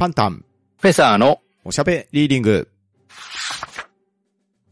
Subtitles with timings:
[0.00, 0.46] パンタン、
[0.80, 2.70] フェザーのおしゃべリーディング。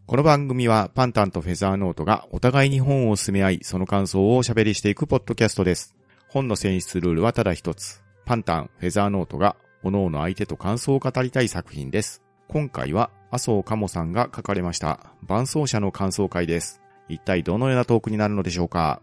[0.06, 5.94] この番組はパンタンとフェザーノートがお互いに本を進め合い、その感想をおしゃべりしていくポッドキャストです。
[6.30, 8.02] 本の選出ルールはただ一つ。
[8.24, 12.22] パンタン、フェザーノートが、各々相手と感想を語りたい作品です。
[12.48, 16.80] 今回は、麻生かもさんが書かれました、伴奏者の感想会です。
[17.10, 19.02] 一体どのようなトークになるのでしょうか？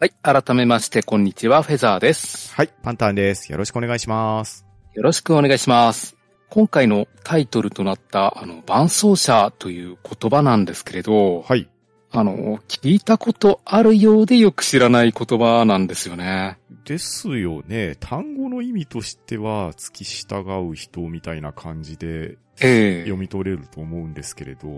[0.00, 2.52] はい、改めまして、こんにちは、フェザーです。
[2.52, 3.52] はい、パンタンです。
[3.52, 4.66] よろしくお願いします。
[4.92, 6.16] よろしくお願いします。
[6.50, 11.70] 今回のタイトルとなった、あの、伴奏者という言葉なんですけれど、はい。
[12.10, 16.58] あの、聞いたことあるようでよく知らない言葉なんですよね。
[16.84, 17.96] ですよね。
[18.00, 24.68] 単語の意味としては、付き従う人みたいな感じでええ読み取れると思うんですけれど、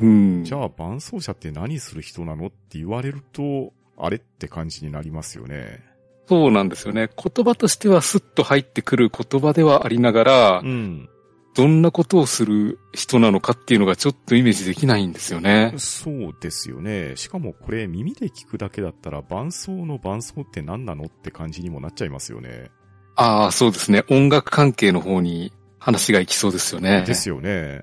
[0.00, 0.44] うん。
[0.44, 3.72] じゃあ伴奏者って何する人なのって言われると、
[4.04, 5.84] あれって感じになりますよね。
[6.28, 7.10] そうなんですよね。
[7.16, 11.08] 言葉としてはスッと入ってくる言葉ではありながら、うん。
[11.56, 15.74] どんなことをする人なのかっていうのがちょっとイメージできないんですよね。
[15.78, 17.16] そうですよね。
[17.16, 22.70] しかもこれ耳で聞くだけだったら伴奏の伴奏って何なのって感じにもなっちゃいますよね。
[23.16, 24.04] ああ、そうですね。
[24.08, 27.02] 音楽関係の方に話が行きそうですよね。
[27.04, 27.82] ですよね。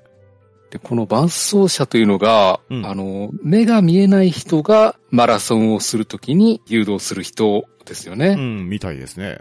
[0.70, 8.30] で、この伴奏者というのが、うんあの、目が見えない人がマラソンをするときに誘導する人ですよね。
[8.30, 9.40] うん、みたいですね。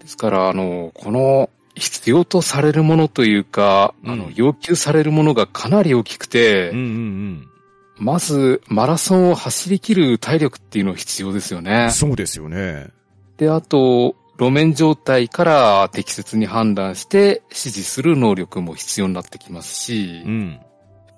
[0.00, 7.46] ですから、あの、この必要とされるものというか、うんあの、要求されるものがかなり大きくて、うんうん
[8.00, 11.90] まず、マラソンを走り切る体力っていうの必要ですようねん。。
[11.90, 12.88] そうですよね。
[13.36, 20.60] で、あと、路面状態から適切に判断して指示する能力も必要になってきますし、うん。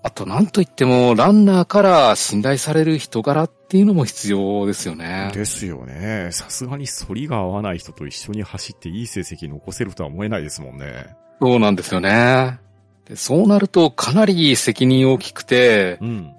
[0.03, 5.31] あとなんといってもランナーから信頼される人柄っていうのも必要ですよね。
[5.33, 6.31] ですよね。
[6.33, 11.15] さすがに反りが合わない人と一緒に走っていい成績残せるとは思えないですもんね。
[11.41, 12.59] そうなんですよね。
[13.05, 16.34] でそうなるとかなり責任大きくて、うん。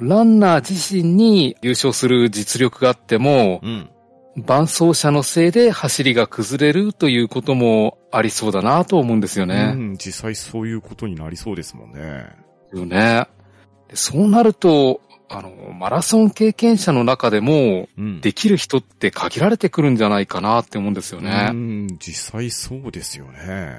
[0.00, 3.88] ランナー自身に優勝する実力があっても、うん。
[4.36, 9.72] 伴走者のせいで走りが崩れるということもありそうだなと思うんですようね。
[9.72, 12.26] ん、実際そういうことになりそうですもんね。
[12.72, 13.26] よね。
[13.88, 18.20] でそうなると、あの、マラソン経験者の中でも、うん。
[18.20, 21.50] できる人って限られてくるんじゃないかなって思うんですようね。
[21.52, 23.78] ん、実際そうですよね。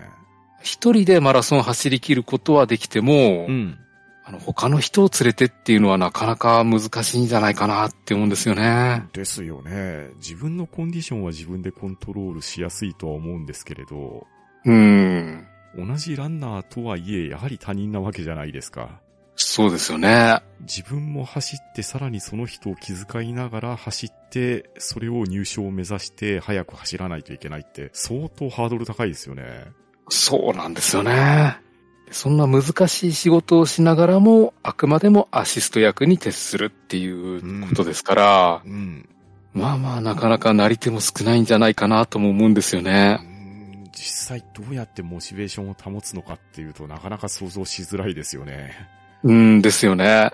[0.61, 3.77] 一人でマラソン走り切ることはできても、うん。
[4.25, 9.05] あの、他の人を連れてっていうのはなかなか難しいんじゃないかなって思うんですよね。
[9.11, 10.09] ですよね。
[10.15, 14.25] 自分のコンディションは自分でコントロールしやすいとは思うんですけれど、
[14.65, 15.45] うん。
[15.75, 19.01] 同じランナーとはいえ、やはり他人なわけじゃないですか。
[19.35, 20.41] そうですよね。
[20.61, 29.43] 自分も走ってさらにその人を気遣いながら走って、それを入賞を目指して早く走らないといけないって相当ハードル高いですよね。
[30.09, 31.57] そうなんですよね。
[32.13, 39.09] そんな難しい仕事をしながらも、あくまでもアシスト役に徹するっていうことですから、うん。
[39.53, 43.15] まあまあなかなかなり手も少ないんじゃないかなとも思うんですようね。
[43.15, 48.73] ん実際どうやってモチベーションを保つのかっていうとなかなか想像しづらいですよね。
[49.23, 50.31] うんですよね。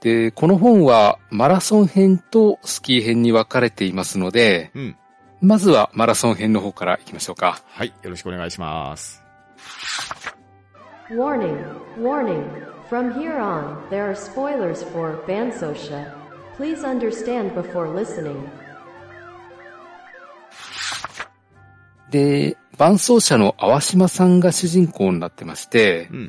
[0.00, 4.96] で、この本はマラソン編とスキー編に分かれていますので、うん。
[5.42, 7.62] まずはマラソン編の方から行きましょうか。
[7.68, 9.22] はい、よろしくお願いします。
[11.10, 11.58] Warning,
[11.98, 12.48] warning.
[12.88, 16.14] From here on, there are spoilers for Bansosha.
[16.56, 18.48] Please understand before listening.
[22.12, 26.28] で、伴走者の淡島さんが主人公になってまして、うん。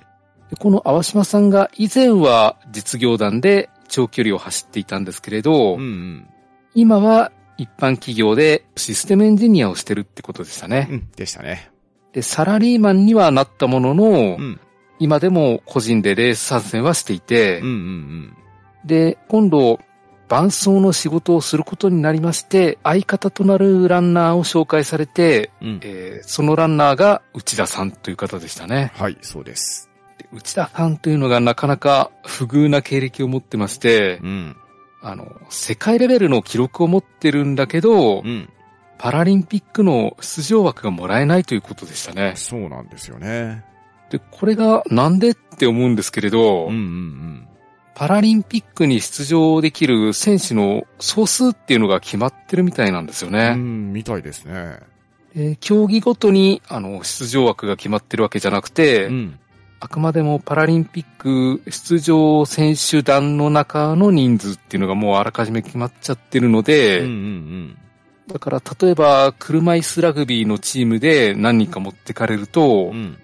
[0.50, 6.28] でこの淡島さんが以前は実業団で長距離を走っていたんですけれど、うんうん。
[6.74, 10.88] 今は一般企業でシステムエンジニアをしてるってことでしたね。
[10.90, 11.69] うん、でしたね。
[12.13, 14.59] で、サラリーマンにはなったものの、うん。
[15.01, 18.38] 今でも個人でレース参戦はしていて、うんうん
[18.85, 19.79] で、今度、
[20.28, 25.67] 伴走の仕事をすることになりまして、相方となるランナーを紹介されて、うん。
[25.67, 25.79] うん。
[25.84, 28.92] えーそのランナーが内田さんという方でしたね。
[28.95, 29.89] はい、そうです。
[30.19, 34.56] で内田さんというのがなかなか不遇な経歴を持ってまして、うん。
[35.01, 38.50] あの、世界レベルの記録を持ってるんだけど、うん。
[39.00, 42.33] パラリンピックの出場枠がもらえないということでしたね。
[42.36, 43.63] そうなんですよね。
[44.12, 47.48] で、これがなんでって思うんですけれど、うんうん
[47.94, 53.36] パラリンピックに出場できる選手の総数っていうのが決まってるみたいなんですようん。
[53.36, 53.50] ね。
[53.50, 54.80] うん、みたいですね。
[55.36, 59.40] で競技ごとに、あの、出場枠が決まってるわけじゃなくて、うん。
[59.81, 67.78] あくまでもパラリンピック出場選手団の中の人数っていうのがもうあらかじめ決まっちゃってるので、うんうん
[68.28, 73.18] だから、例えば、車椅子ラグビーのチームで何人か持ってかれると、うん。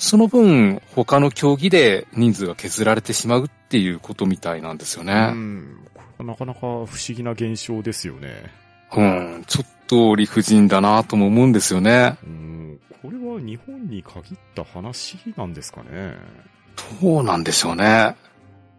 [0.00, 5.30] その分、他の競技で人数が削られてしまうっていうことみたいなんですようね。
[5.30, 5.76] ん。
[5.94, 8.50] これはなかなか不思議な現象ですよね。
[8.96, 12.16] うん、ちょっと理不尽だなとも思うんですよね。
[12.24, 12.80] うん。
[13.02, 16.16] これは日本に限った話なんですかね。
[17.02, 18.16] どうなんでしょうね。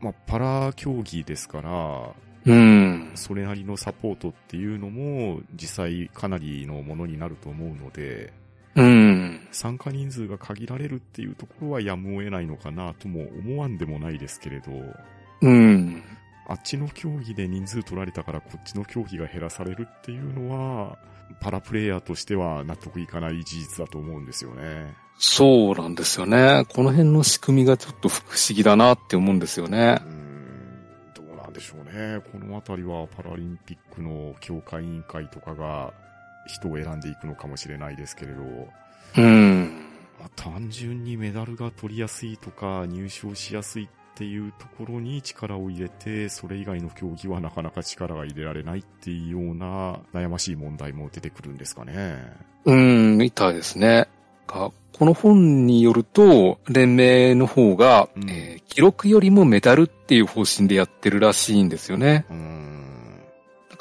[0.01, 2.09] まあ、パラ競技ですから、
[2.45, 3.11] うん。
[3.13, 8.33] それなりのサポートっていうのも実際かなりのものになると思うので、
[8.75, 9.47] うん。
[9.51, 14.71] 参加人数が限られるっていうところはやむを得ないのかなとも思わんでもないですけれど、
[15.41, 16.03] うん。
[16.47, 20.97] あっちの競技で人数取られたからこっちの競技が減らされるっていうのは、
[21.39, 24.93] パラプレイヤーとしては納得いかない事実だと思うんですよね。
[25.17, 26.65] そうなんですよね。
[26.73, 30.09] この辺の仕組みがちょっと不思議だなって思うんですよねう。
[30.09, 32.21] ん、どうなんでしょうね。
[32.31, 35.93] このあたりはパラリンピックの協会委員会とかが
[36.47, 38.43] 人を選んでいくのかもしれないですけれど、
[39.17, 39.85] うん。
[40.19, 52.21] まあ、単純にメダルが取りやすいとか入賞しやすいっていうところに力を入れて、それ以外の競技はなかなか力が入れられないっていうような悩ましい問題も出てくるんですかね。
[52.65, 54.07] うん、みたいですね。
[54.47, 62.25] がこの本によると、連盟の方が、うんえー記録よりもメダルっていう方針でやってるらしいんですよね。
[62.29, 62.90] うーん。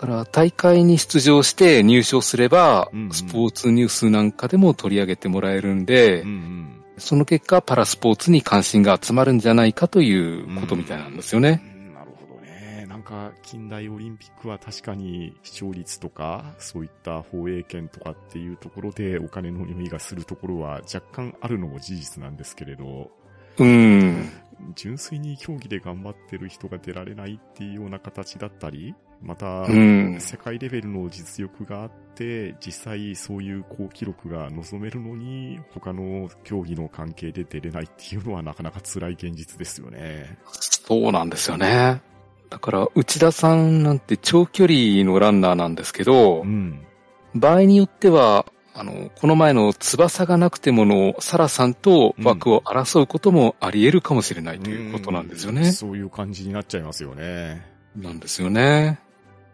[0.00, 6.85] だから大会に出場して入賞すれば、うんうんスポーツニュースなんかでも取り上げてもらえるんで、うんうん。
[6.97, 11.61] その結果パラスポーツに関心が集まるんじゃないかということみたいなんですよね。
[11.75, 12.87] うんなるほどね。
[12.88, 23.11] なんか、近代オリンピックは確かに視聴率とか、そういった放映権とかっていうところでお金の匂いがするところは若干あるのも事実なんですけれど、
[23.58, 24.31] うん。
[24.75, 30.17] 純粋に競技で頑張ってる人が出られないっていうような形だったり、また、うん。
[30.20, 40.38] 世界レベルの実力があって、実際そういう好記録が望めるのに、他の競技の関係で出れないっていうのはなかなか辛い現実ですよね。
[40.50, 42.00] そうなんですよね。
[42.49, 46.87] だから、内田さんなんて長距離のランナーなんですけどう、ん。
[47.34, 55.73] 場合によっては、あの、この前の翼がなくてものサラさんと枠を争うこともあり得るかもしれないということなんですよね。
[55.73, 57.66] そういう感じになっちゃいますよね。
[57.96, 59.00] なんですよね。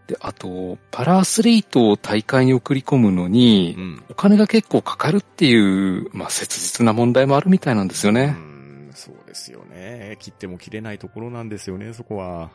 [0.07, 4.05] で、あと、パラアスリートを大会に送り込むのにう、ん。
[4.11, 8.27] お金が結構かかるっていう、まあ、切実な問題もあるみたいなんですようね。
[8.27, 10.17] ん、そうですよね。
[10.21, 12.51] 切っても切れないところなんですよね、そこは。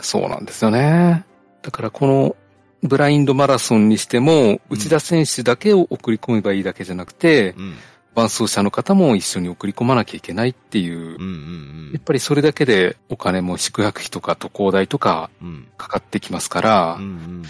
[0.00, 1.24] そうなんですよね。
[1.62, 2.36] だからこの
[2.82, 7.74] ブラインドマラソンにしても、内田選手だけを送り込めばいいだけじゃなくて、うん。
[8.16, 15.48] 伴走者の方も一緒に送り込まなきゃいけないっていううん、うんやっぱりそれだけでお金も宿泊費とか渡航代とかうん。
[15.48, 15.68] うん。
[15.76, 17.42] かかってきますからう、ん、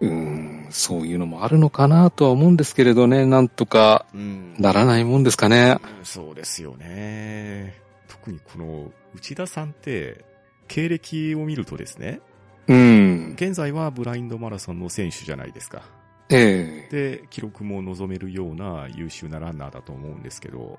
[0.00, 4.20] うーん、そういうのもあるのかなとは思うんですけれどね、なんとかうん。
[4.20, 4.54] うん。
[4.58, 5.78] ならないもんですかね。
[6.02, 7.80] そうですよね。
[8.08, 10.24] 特にこの内田さんって、
[10.68, 12.20] 経歴を見るとですね、
[12.66, 13.32] うん。
[13.34, 15.82] 現在はブラインドマラソンの選手じゃないですか。
[16.30, 20.78] ええで、記録も望めるような優秀なランナーだと思うんですけど、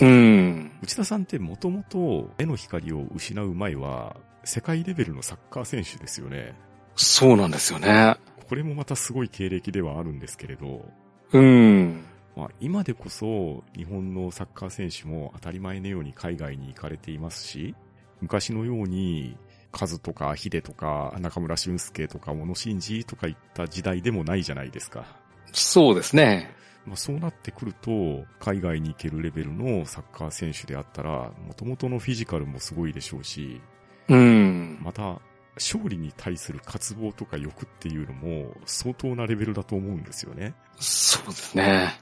[0.00, 0.72] うん。
[0.82, 6.54] 内田さんってもともと目の光を失う前は、世界レベルのサッカー選手ですよね。
[6.94, 8.16] そうなんですよね。
[8.48, 10.88] これもまたすごい経歴ではあるんですけれど、
[11.32, 12.04] うん。
[12.36, 17.74] まあ、今でこそ日本のサッカー選手も当たり前のように海外に行かれていますし、
[18.20, 19.36] 昔のように、
[19.76, 25.04] カズとかヒデとか中村俊介とか小野伸二とかいった時代でもないじゃないですか。
[25.52, 26.50] そうですね。
[26.86, 33.60] まあ、そうなってくると、海外に行けるレベルのサッカー選手であったら、元々のフィジカルもすごいでしょうし、
[34.08, 34.78] うん。
[34.80, 35.20] また、
[35.56, 40.54] 勝利に対する渇望とか欲っていうのも相当なレベルだと思うんですよね。
[40.78, 41.98] そうですね。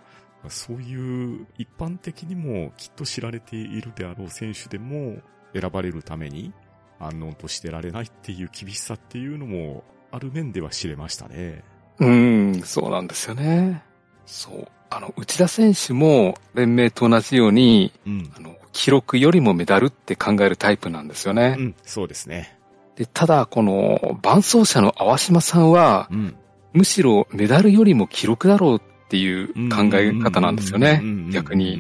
[0.49, 5.23] そういう一般的にもきっと知られているであろう選手でも
[5.59, 6.53] 選ばれるために
[7.01, 11.63] 安穏としてられないっていう厳しさっていうのもある面では知れましたね。
[11.99, 13.83] うん、そうなんですよね。
[14.27, 14.69] そう。
[14.91, 18.33] あの、内田選手も連盟と同じように、うん。
[18.37, 21.57] あの、記録よりもメダルって考えるタイプなんですよね。
[21.59, 22.59] うん、そうですね。
[22.97, 26.37] で、ただ、この、伴走者の淡島さんは、うん。
[26.73, 31.01] むしろメダルよりも記録だろうっていう考え方なんですよね。
[31.33, 31.79] 逆にう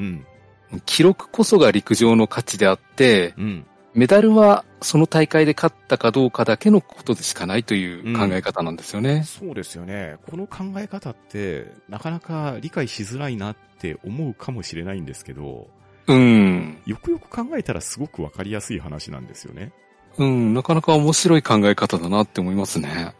[0.77, 0.83] ん。
[0.87, 3.67] 記録こそが陸上の価値であって、うん。
[3.93, 9.25] メダルはその大会で勝ったかどうかだけのことでしかないという考え方なんですよね。
[9.25, 10.17] そうですよね。
[10.29, 15.69] この考え方って、なかなか理解しづらいなって思うかもしれないんですけど、
[16.07, 16.83] うん。
[16.85, 19.73] よくよく考えたらすごくわかりやすい話なんですよね。
[20.19, 23.15] うん、なかなか面白い考え方だなって思いますね。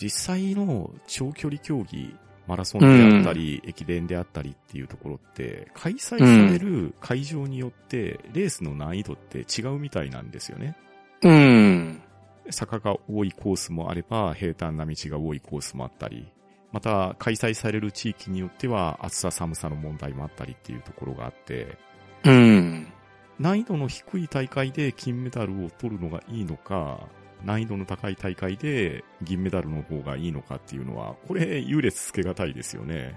[0.00, 2.14] 実際の長距離競技、
[2.46, 10.76] マラソンであったり、駅伝であったりっていうところって、開催される会場によって、レースの難易度って違うみたいなんですよね。
[11.22, 12.02] うん。
[12.50, 16.32] 坂が多いコースもあれば、平坦な道が多いコースもあったり、
[16.72, 21.78] また、開催される地域によっては、暑さ寒さの問題もあったりっていうところがあって、
[22.24, 22.92] うん。
[23.38, 27.08] 難易度の低い大会で金メダルを取るのがいいのか、
[27.44, 33.14] 難易度の高い大会で銀メダルの方がいいのかっていうのは、これ、優劣つけがたいですよね。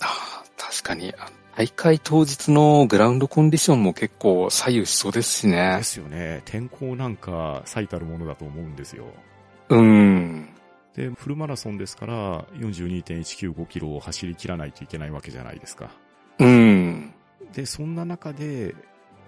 [0.00, 5.82] ああ確かに、あ大会当日のグラウンドコンディションも結構左右しそうですしねで。
[5.84, 6.42] すよね。
[6.46, 9.04] 天候なんか最たるものだと思うんですよ。
[9.68, 10.48] うん。
[10.94, 15.90] で、フルマラソンですから、42.195キロを走り切らないといけないわけじゃないですか。
[16.38, 17.14] うん。
[17.52, 18.74] で、そんな中で、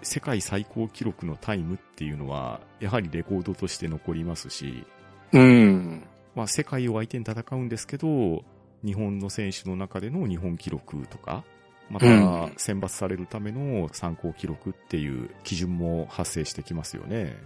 [0.02, 4.84] 世界最高記録のタイムっていうのは、やはりレコードとして残りますし、
[5.32, 6.06] うん。
[6.34, 8.44] まあ世界を相手に戦うんですけど、
[8.84, 11.44] 日本の選手の中での日本記録とか、
[11.90, 17.36] またうん選抜されるための参考記録っていう基準も発生してきますよね。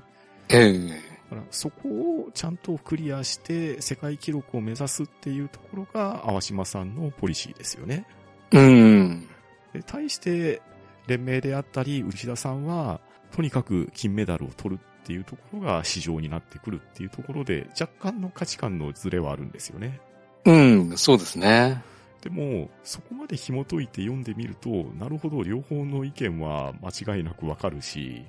[0.48, 1.18] ええ
[1.50, 8.06] そこをちゃんとクリアして世界記録を目指すっていうところが淡島さんのポリシーですよね。
[8.52, 9.28] うん。
[9.74, 10.62] で対して
[11.06, 20.00] 連盟であったり内田さんはとにかく金メダルを取るっていうところが市場になってくるっていうところで若干の価値観のズレはあるんですよね。
[20.44, 21.82] うん、そうですね。
[22.22, 28.24] でも、そこまで紐解いて読んでみると、なるほど、両方の意見は間違いなくわかるし、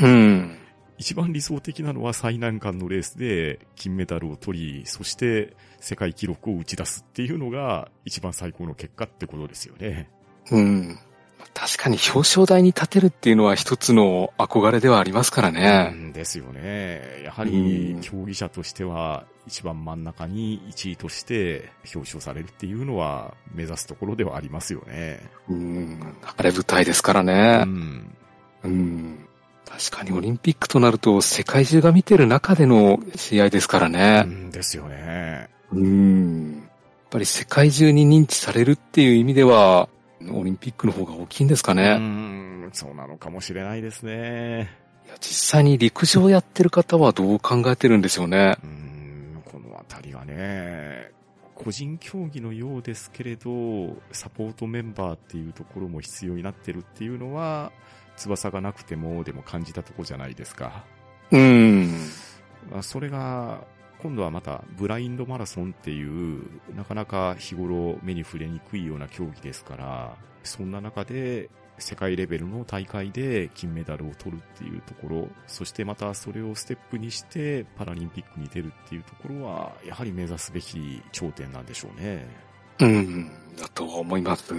[0.00, 0.58] うん。
[0.96, 10.08] 一番理想的なのは最難関のレースで金メダルを取り、そして世界記録を打ち出すっていうのが一番最高の結果ってことですよね。
[10.50, 10.98] うん。
[11.52, 15.88] 確かに表彰台に立てるっていうのは一つの憧れではありますからうね。
[15.90, 17.22] んですよね。
[17.24, 25.20] やはうんり競技者としては一番真ん中に1位として表彰されるっていうのは目指すところではありますよね。
[25.48, 26.14] うん。
[26.22, 27.58] 晴れ舞台ですからうね。
[27.64, 28.14] ん。
[28.64, 29.18] うん。
[29.66, 34.22] 確かにオリンピックとなると世界中が見てる中での試合ですからうね。
[34.22, 35.48] んですよね。
[35.72, 36.52] うん。
[36.52, 39.88] やっぱり世界中に認知されるっていう意味では、
[40.32, 41.96] オリンピックの方が大きいんですかうね。
[41.96, 44.70] ん、そうなのかもしれないですね。
[45.06, 48.56] いや実際に陸上やってる方はどう考えてるんでしょうね。
[48.62, 51.12] うん、このあたりはね、
[51.54, 57.72] 個人競技のようですけれど、サポートメンバーっていうところも必要になってるっていうのは、
[58.16, 60.84] 翼がなくてもでも感じたとこじゃないですか。
[61.30, 61.92] うん。
[62.70, 63.64] まあそれが、
[64.04, 66.42] 今度はまたブラインドマラソンっていう、
[66.76, 82.26] なかなか日頃目に触れにくいような競技ですから、そんな中で世界レベルの大会で金メダルを取るっていうところ、そしてまたそれをステップにしてパラリンピックに出るっていうところは、やはり目指すべき頂点なんでしょうね。
[82.80, 83.30] うん。
[83.58, 84.52] だと思います。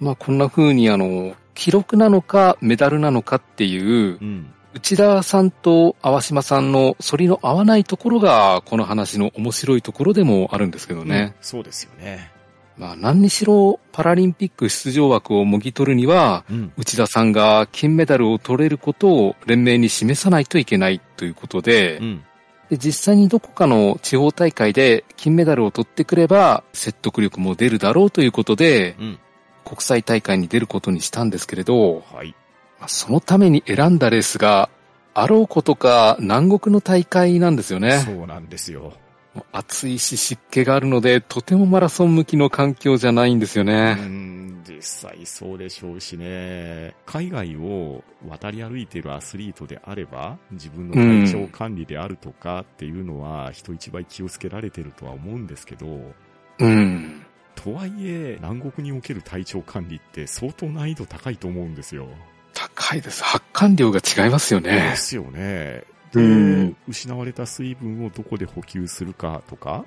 [0.00, 4.52] まあこんな風にあの、記録なのかメダルなのかっていうう、ん。
[4.74, 11.36] 内田さんと淡島さんの反りの合わないところが、この話の面白いところでもあるんですけどね。
[11.40, 12.32] そうですよね。
[12.76, 16.72] まあ何にしろパラリンピック出場枠をもぎ取るには、うん。
[16.76, 22.24] 内田さんが金メダルを取れることを連盟に示さないといけないということで、うん。
[22.68, 29.18] で実際にどこかの地方大会で金メダルを取ってくれば説得力も出るだろうということで、うん。
[29.64, 32.34] 国際大会に出ることにしたんですけれど、はい。
[32.84, 34.68] まあそのために選んだレースが、
[35.14, 38.00] あろうことか南国の大会なんですよね。
[38.00, 38.92] そうなんですよ。
[39.52, 43.94] 暑いし湿気があるので、とてもマラソン向きの環境じゃないんですようね。
[43.94, 46.94] ん、実際そうでしょうしね。
[47.06, 55.86] 海外を渡り歩いているアスリートであれば、自分の体調管理であるとかっていうのは人一倍気をつけられてるとは思うんですけど、
[56.58, 57.24] うん。
[57.54, 62.08] とはいえ、南国における体調管理って相当難易度高いと思うんですよ。
[62.54, 63.22] 高いです。
[63.24, 64.94] 発汗量が違いますよでね。
[64.96, 65.84] すよね。
[66.14, 69.84] うでん、失われた水分をどこで補給するかとか、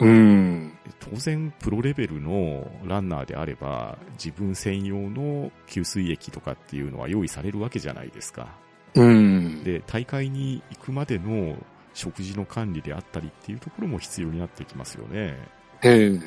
[0.00, 0.72] うん。
[0.98, 8.48] 当然プロレベルのランナーであれば自分専用の給水液とかっていうのは用意されるわけじゃないですか。
[8.94, 9.62] うん。
[9.62, 11.56] で、大会に行くまでの
[11.94, 15.36] 食事の管理であったりっていうところも必要になってきますよね。
[15.82, 16.20] ええ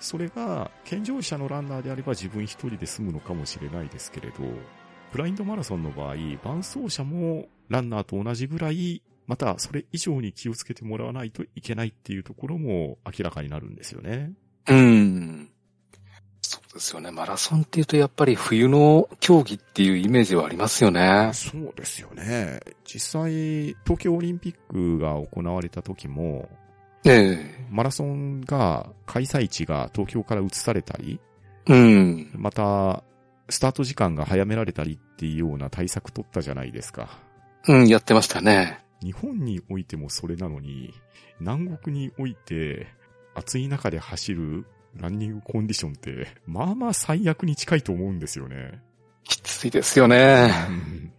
[0.00, 4.34] それが健常者のランナーであれば自分一人で済むのかもしれないですけれど、
[5.16, 14.32] ブラインドマラソンの場合、伴走者もランナーと同じぐらい、またそれ以上に気をつけてもらわないといけないっていうところも明らかになるんですよね。
[14.68, 15.50] うん。
[16.42, 17.10] そうですよね。
[17.12, 21.30] マラソンっていうとやっぱり冬の競技っていうイメージはありますよね。
[21.32, 22.60] そうですよね。
[22.84, 23.32] 実際、
[23.84, 26.46] 東京オリンピックが行われた時も、
[27.06, 31.18] ええマラソンが、開催地が東京から移されたり、
[31.68, 32.30] うん。
[32.34, 33.02] また、
[33.48, 37.18] スタート時間が早められたりっていうような対策取ったじゃないですか。
[37.68, 38.84] うん、やってましたね。
[39.02, 40.94] 日本においてもそれなのに、
[41.40, 42.86] 南国において、
[43.34, 48.80] 暑い中で走るランニングコンディションって、まあまあ最悪に近いと思うんですよね。
[49.24, 50.50] きついですよね。
[50.68, 51.12] うん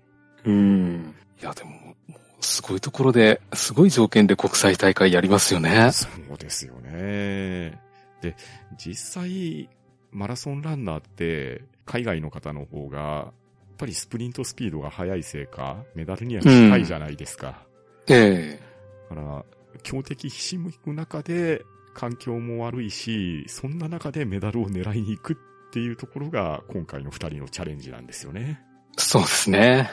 [0.48, 1.16] うん。
[1.42, 1.96] いや、でも、
[2.40, 5.92] すごいところで、すごい条件で国際大会やりますよね。
[5.92, 7.80] そうですよね。
[8.22, 8.36] で、
[8.78, 9.70] 実際、
[10.12, 13.32] マラソンランナーって、海外の方の方が、やっ
[13.77, 17.65] ぱりスプリントスピードが速いせいか、メダルには近いじゃないですか。
[18.08, 18.67] ええ
[19.10, 19.46] だから、
[19.82, 21.63] 強敵ひしむく中で、
[21.98, 28.62] 環境も悪いし、そんな中でメダルを狙いに行くっていうところが、今回の二人のチャレンジなんですよね。
[28.98, 29.89] そうですね。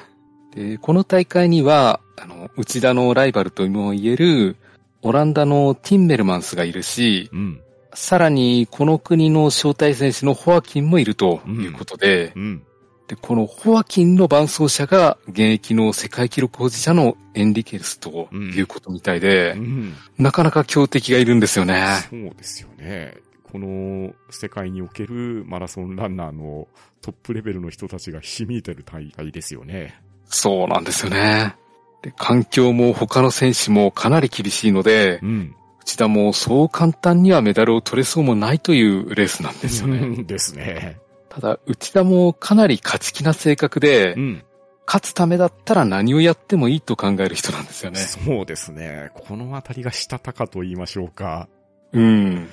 [0.54, 4.56] で、この大会には、あの、内田のライバルとも言える、
[5.00, 7.60] オランダのティンメルマンスがいるし、うん。
[7.94, 12.62] さらにこの国の招待選手のホアキンもいるということで、うん。
[13.06, 19.94] で、このホアキンの伴走者が現役の世界記録保持者のエンリケルスということみたいで、うん。
[20.18, 21.84] なかなか強敵がいるんですよね。
[22.10, 23.14] そうですよね。
[23.42, 26.66] この世界におけるマラソンランナーの
[27.02, 30.00] トップレベルの人たちがひしめいてる大会ですよね。
[30.24, 31.54] そうなんですよね。
[32.02, 35.54] で、環境も他の選手もかなり厳しいので、うん。
[35.85, 40.25] 内田もそう簡単にはメダルを取れそうもないというレースなんですよね。
[40.25, 40.99] ですね。
[41.29, 44.45] ただ、内田もかなり勝ち気な性格でう、ん。
[44.87, 48.00] 勝つためだったら何をやってもいいと考える人なんですよね。
[48.00, 49.11] そうですね。
[49.14, 51.49] このあたりがしたたかと言いましょうか。
[51.93, 52.49] うん。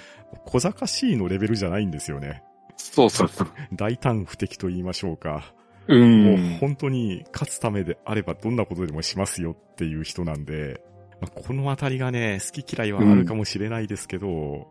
[0.46, 2.44] 小賢しいのレベルじゃないんですよね。
[2.78, 3.48] そうそうそう。
[3.74, 5.54] 大胆不敵と言いましょうか。
[5.88, 5.98] う。
[5.98, 10.82] もうん本当に勝つためであればどんなことでもしますよっていう人なんで、
[11.22, 14.68] まあこのあたりがね、好き嫌いはあるかもしれないですけど、こ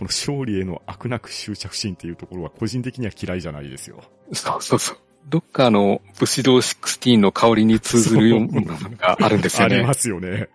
[0.00, 4.02] の勝利への悪なく執着心っていうところは個人的には嫌いじゃないですよ。
[4.32, 4.96] そうそうそう。
[5.28, 9.94] どっかあの、武士道16の香りに通ずるようなものがあるんですよねありま。
[9.94, 10.48] すよね。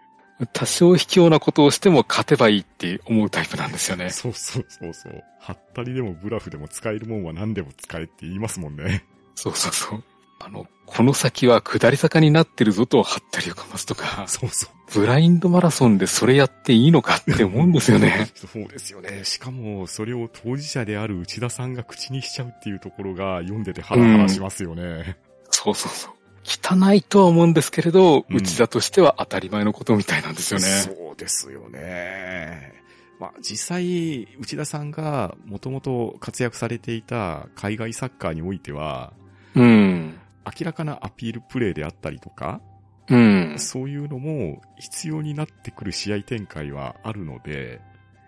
[0.54, 4.10] 多少卑怯なことをしても勝てばいいって思うタイプなんですよね。
[4.12, 5.24] そうそうそうそう。
[5.40, 9.04] はったりでもブラフでも使えるもんは何でも使えって言いますもんね。
[9.36, 10.04] そうそうそう。
[10.40, 14.77] あの、この先は下り坂になってるぞとハったりをかますとか、そうそう。
[14.94, 18.30] ブラインドマラソンでそれやっていいのかって思うんですよね。
[18.36, 19.24] そうですよね。
[19.24, 25.18] しかも、それを当事者である内田さんが口にしちゃうっていうところが読んでてハラハラしますよね。
[25.50, 26.14] そうそうそう。
[26.46, 30.66] 汚いとは思うんですけれど、うん内田としては当たり前のことみたいなんですよね。
[30.66, 32.74] そうですよね。
[33.20, 39.12] まあ、実際、内田さんがもともと活躍されていた海外サッカーにおいては、
[39.56, 40.20] うん。
[40.46, 42.62] 明らかなアピールプレーであったりとか、
[43.10, 43.56] うん。
[43.58, 47.82] そういうのも必要になってくる試合展開はあるので、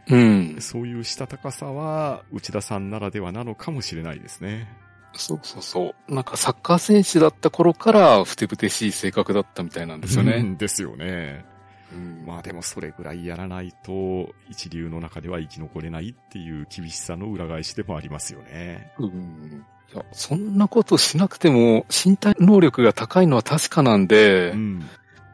[0.08, 0.58] うん。
[0.60, 4.68] そういうしたたかさは内田さんならではなのかもしれないですね。
[5.13, 6.13] そうそうそう。
[6.13, 10.42] なんかサッカー選手だった頃からふてぶてしい性格だったみたいなんですようね。
[10.42, 11.46] んですよね。
[11.92, 18.92] うんまあでもそれぐらいやらないと一流の中では生き残れないっていう厳しさの裏返しでもありますよね。
[19.00, 24.89] うんいや、そんなことしなくても身体能力が高いのは確かなんで、うん。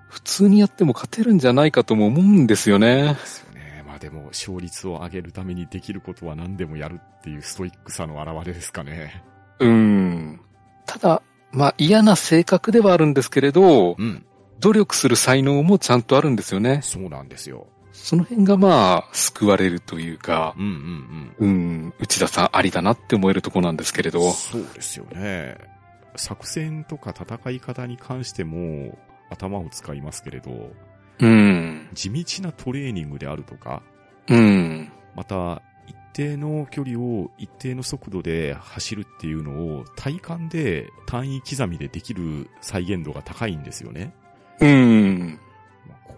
[0.08, 3.26] 普通にやっても勝てるんじゃないかとも思うんですよねで。
[3.26, 3.84] すよね。
[3.86, 9.24] まあでも勝率を上げるためにできることは何でもやるっていうストイックさの表れですかね。
[9.60, 10.40] うん。
[10.86, 14.26] ただ、まあ嫌な性格ではあるんですけれど、うん。
[14.60, 16.80] 努力する才能もちゃんとあるんですよね。
[16.82, 17.68] そうなんですよ。
[17.96, 24.20] その辺がまあ救われるというか、うんうんうん、内田さんありだなって思えるとこなんですけれうん。
[24.20, 25.58] ど、そうですよね。
[26.16, 28.98] 作戦とか戦い方に関しても
[29.30, 30.72] 頭を使いますけれど、
[31.20, 33.82] うん、地道なトレーニングであるとか、
[34.30, 44.14] うん、また、一定の距離を一定の速度で走るっていうのを体感で単位刻みでできる再現度が高いんですよね。
[44.62, 45.45] うん、まあ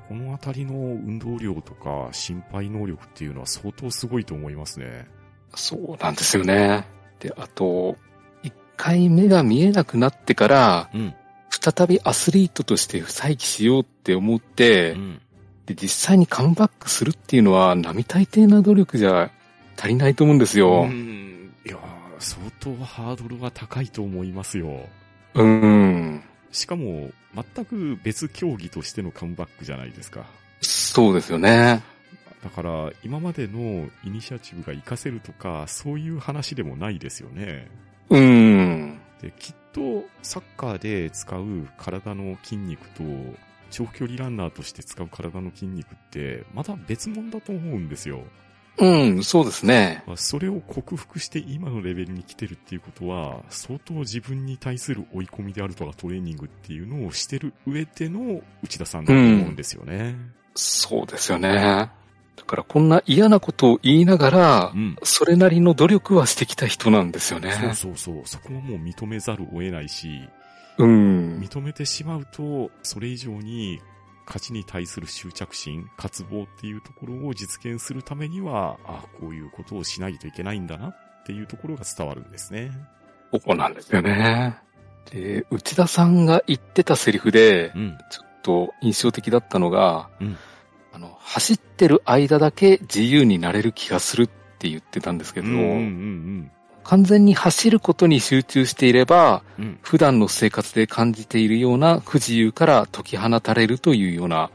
[0.08, 5.06] ここのあたりの運動量とか心配能力っていうのは相当すごいと思いますね。
[5.56, 6.86] そうなんですよね。
[7.20, 7.98] で、あと、
[8.44, 11.14] 一回目が見えなくなってから、うん。
[11.50, 15.22] 再びアスリートとして再起しようって思って、うん。
[15.66, 19.32] で、実際にカムバックするっていうのは並大抵な努力じゃ
[19.78, 20.86] 足りないと思うんですよう。
[20.86, 21.54] ん。
[21.66, 21.80] いやー、
[22.20, 24.88] 相当ハードルが高いと思いますよ。
[25.34, 26.24] うん。
[26.52, 30.26] しかも、全く別競技としてのカムバックじゃないですか。
[30.62, 31.84] そうですよね。
[32.44, 37.70] だから、今までのイニシアチブが活かせるとか、そういう話でもないですよね。
[38.10, 39.00] うん。
[39.22, 43.04] で、きっと、サッカーで使う体の筋肉と、
[43.70, 48.24] 長距離ランナーとして使う体の筋肉って、まだ別物だと思うんですよ。
[48.80, 48.88] う
[49.20, 50.04] ん、そうですね。
[50.06, 60.16] まあそれを克服して今のレベルに来てるっていうことは、相当自分に対する追い込みであるとかトレーニングっていうのをしてる上での内田さんだと思うんですよね。
[60.54, 61.90] そうですよね。
[62.36, 64.96] だからこんな嫌なことを言いながらう、ん。
[65.04, 67.74] それなりの努力はしてきた人なんですよそうね。
[67.74, 68.22] そうそう。
[68.26, 70.22] そこはもう認めざるを得ないし、
[70.78, 71.40] うん。
[71.40, 73.80] 認めてしまうと、それ以上に
[74.28, 82.72] 勝ちに対する執着心、渇望っていうところを実現するためには、あこういうことをしないといけないんだなっていうところが伝わるんですね。
[83.32, 84.58] ここなんですよね。
[85.12, 87.98] で、内田さんが言ってたセリフで、うん。
[88.12, 90.38] ちょっと印象的だったのが、うん
[90.94, 96.52] あの、走ってる間だけ自由になれる気がするって言ってたんですけど、うんうんうん
[96.88, 99.66] 完全に走ることに集中していれば、うん。
[99.66, 99.80] うん。
[99.82, 104.50] 普段の生活で感じているような不自由から解き放たれるというような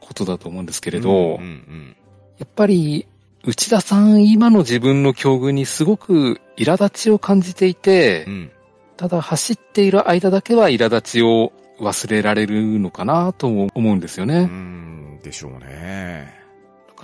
[0.00, 1.96] ことだと思うんですけれど、うんうん
[2.36, 3.06] やっぱり、
[3.44, 8.32] 内田さん今の自分の境遇にすごく苛立ちを感じていてうん。
[8.32, 8.50] う、ん。
[8.96, 14.44] ただ走っている間だけは苛立ちを忘れられるのかなとも思うんですようね。
[14.46, 15.18] ん。
[15.22, 16.43] でしょうね。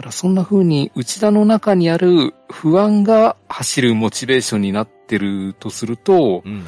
[0.01, 6.65] だからそんな風に内田の中にある不安が走るモチベーションになってるとすると、うん。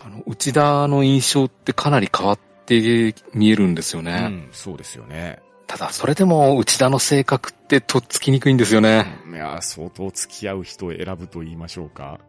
[0.00, 4.28] あの、内田の印象ってかなり変わって見えるんですようね。
[4.28, 4.48] ん。
[4.52, 5.40] そうですよね。
[5.66, 9.06] ただそれでも内田の性格ってとっつきにくいんですよね。
[9.28, 12.20] いや、相当付き合う人を選ぶと言いましょうか。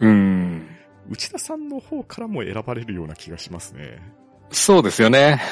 [0.00, 0.68] うん。
[1.10, 4.00] 内田さんの方からも選ばれるような気がしますね。
[4.52, 5.42] そうですよね。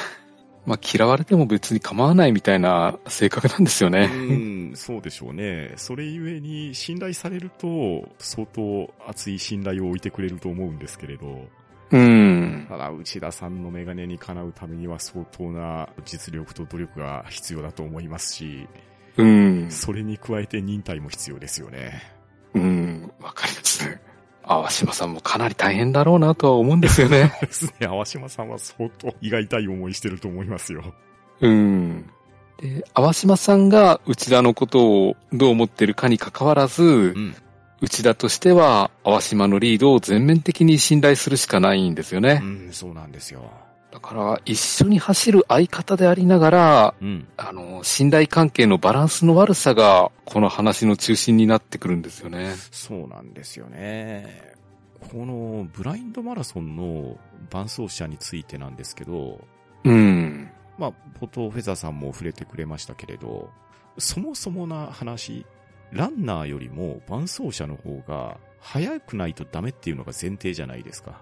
[0.65, 4.05] まあ嫌われても別に構わないみたいな性格なんですようね。
[4.07, 5.73] ん、そうでしょうね。
[5.75, 11.47] それゆえに信頼されると、相当熱い信頼を置いてくれると思うんですけれど、
[11.91, 12.65] うん。
[12.69, 18.67] ただ内田さんのメガネにかなうためには相当な実力と努力が必要だと思いますし、
[19.17, 19.67] うん。
[19.69, 22.01] それに加えて忍耐も必要ですよね。
[22.53, 23.11] うん。
[23.21, 23.99] わかります。
[24.59, 27.33] 淡島さんもかなり大変だろうなとは思うんですよね。
[27.41, 27.87] ですね。
[27.87, 30.83] 淡島さんは相当胃が痛い思いしてると思いますよ。
[31.39, 32.09] うん。
[32.57, 37.35] で、淡島さんが内田のことをどう思ってるかに関わらず、うん。
[37.81, 42.45] 内田としては淡島のリードを全面的に信頼するしかないんですよねう。
[42.45, 43.49] ん、そうなんですよ。
[43.91, 47.27] だから一緒に走る相方でありながら、うん。
[47.35, 52.55] あの、信頼関係のバランスの悪さが、この話の中心になってくるんですよね。
[52.71, 54.53] そうなんですよね。
[55.11, 57.17] このブラインドマラソンの
[57.49, 59.41] 伴走者についてなんですけど、
[59.83, 60.49] うん。
[60.77, 63.49] まあ、冒頭フェザーさんも触れてくれましたけれど、
[63.97, 65.45] そもそもな話、
[65.91, 71.21] ランナーよりも伴走者の方が速くないとダメっていうのが前提じゃないですか。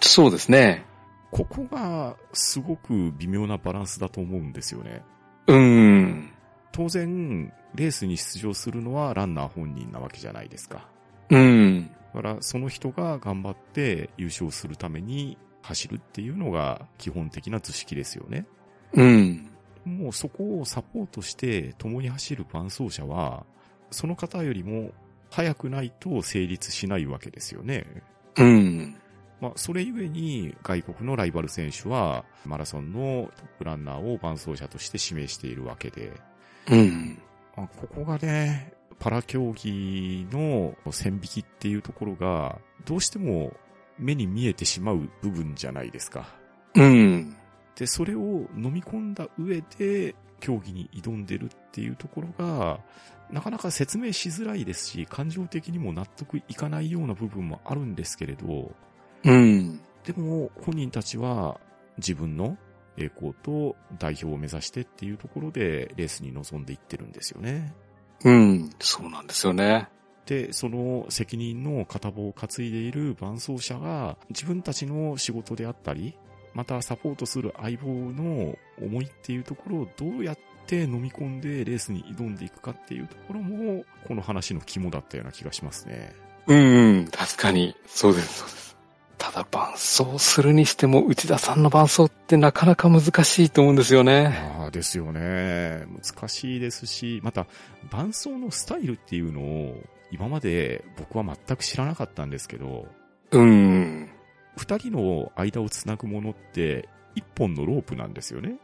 [0.00, 0.86] そうですね。
[1.30, 5.02] ここがすごく微妙なバランスだと思うんですよね。
[5.46, 6.30] うん。
[6.72, 10.88] 当然、レースに出場するのはランナー本人なわけじゃないですか。
[11.30, 11.90] うん。
[12.14, 18.46] だから、その人が頑張って優勝するために走るっていうのが基本的な図式ですよね。
[18.94, 19.50] うん。
[19.84, 23.44] もうそこをサポートして共に走る伴走者は、
[23.90, 24.90] その方よりも
[25.30, 27.84] 速くないと成立しないわけですよね。
[28.36, 28.96] うん。
[29.40, 36.12] まあ、それゆえに外国のライバル選手はマラソンのトップランナーを伴走者として指名しているわけで、
[36.70, 37.18] うん。
[37.56, 43.52] あここがね、パラ競技の線引きっていうところが、どうしても
[43.98, 46.28] 目に見えてしまう部分じゃないですか。
[46.74, 47.36] うん。
[47.76, 52.80] で、それを飲み込んだ上で競技に挑んでるっていうところが、
[53.30, 58.72] なかなか説明しづらいですし、感情的にも納得いかないような部分もあるんですけれど、
[59.26, 59.80] うん。
[60.04, 61.60] でも本人たちは
[61.98, 62.56] 自分の
[62.96, 67.74] 栄光と代表を目指してっていうところでレースに臨んでいってるんですよね。
[68.24, 68.70] うん。
[68.80, 69.88] そうなんですよね。
[70.26, 76.16] で、その責任の片棒を担いでいる伴走者が自分たちの仕事であったり、
[76.54, 86.14] またサポートする相棒の思いっていうところをどうやって飲み込んでレースに挑んでいくかっていうところも、この話の肝だったような気がしますね。
[86.46, 87.08] うん、うん。
[87.08, 87.76] 確かに。
[87.86, 88.65] そうです、そうです。
[89.18, 94.56] ただ伴走するにしても内田さんの伴走ってなかなか難しいと思うんですよね。
[94.58, 95.86] ああ、ですよね。
[96.02, 97.46] 難しいですし、また
[97.90, 102.86] 伴走のスタイルっていうのを今まで僕は全く知らなかったんですけど、
[103.30, 104.08] うん。
[104.56, 108.56] 二人の間をつなぐものって一本のロープなんですよね。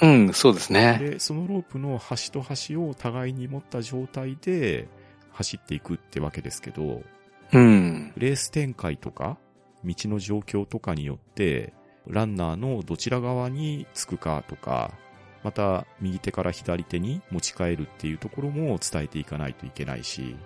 [0.00, 0.98] うん、そうですね。
[1.00, 4.88] で、そのロープの端と端を互いに持った状態で
[5.32, 7.02] 走っていくってわけですけど、
[7.52, 8.12] うん。
[8.16, 9.38] レース展開とか、
[9.84, 11.72] 道の状況とかによって、
[12.06, 14.92] ランナーのどちら側につくかとか、
[15.42, 20.36] また右手から左手に持ち替えるっていうところも伝えていかないといけないし、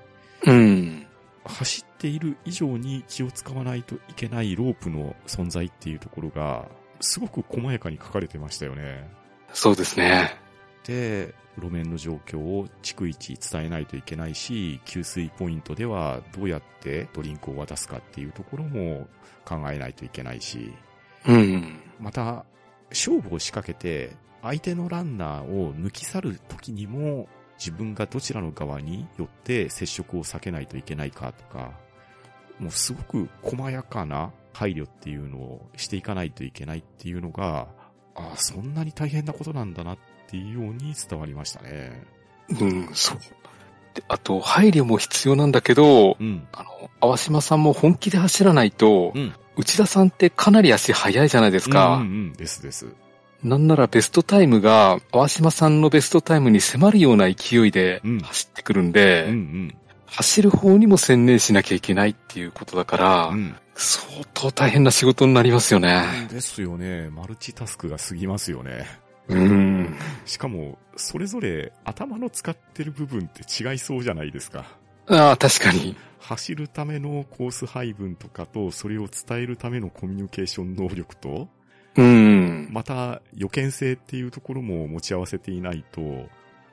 [0.44, 1.06] うん。
[1.44, 6.68] 走っている以上に気を使わないといけないロープの存在っていうところが、
[7.00, 9.08] すごく細やかに書かれてましたよね。
[9.52, 10.36] そうですね。
[10.84, 19.08] で、路面の状況を逐一伝えないといけないし、給水ポイントではどうやってドリンクを渡すかっていうところも
[19.44, 20.72] 考えないといけないし、
[21.26, 21.80] うん。
[22.00, 22.44] また、
[22.90, 31.72] 勝負を仕掛けて、相手のランナーを抜き去る時にも、自分がどちらの側によって接触を避けないといけないかとか、
[32.60, 37.68] もうすごく細やかな配慮っていうのをしていかないといけないっていうのが、
[38.14, 39.98] ああ、そんなに大変なことなんだなっ
[40.30, 42.02] ていうように伝わりましたね。
[42.60, 43.18] うん、そう。
[43.94, 46.46] で、あと、配慮も必要なんだけど、うん。
[46.52, 49.34] あの、淡島さんも本気で走らないと、うん。
[49.56, 51.96] 内田さんってかなり足速いじゃないですか。
[51.96, 52.86] うんうんうん、ですです。
[53.42, 59.74] なんならベストタイムが、淡島さんのベストタイムに迫るような勢いでうん走ってくるんで、うんうん。
[60.06, 63.56] 走る方にも専念しなきゃいけないっていうことだから、うん。
[63.74, 66.04] 相当大変な仕事になりますよね。
[66.30, 67.10] ですよね。
[67.10, 68.86] マルチタスクが過ぎますよね。
[69.28, 69.94] うん。
[70.24, 74.64] しかも、それぞれ頭の使ってる部分って違いそうじゃないですか。
[75.06, 75.96] ああ、確かに。
[76.20, 81.48] 走るためのコース配分とかと、それを伝えるためのコミュニケーション能力と、
[81.96, 82.68] うん。
[82.70, 86.28] また予見性っていうところも持ち合わせていないと、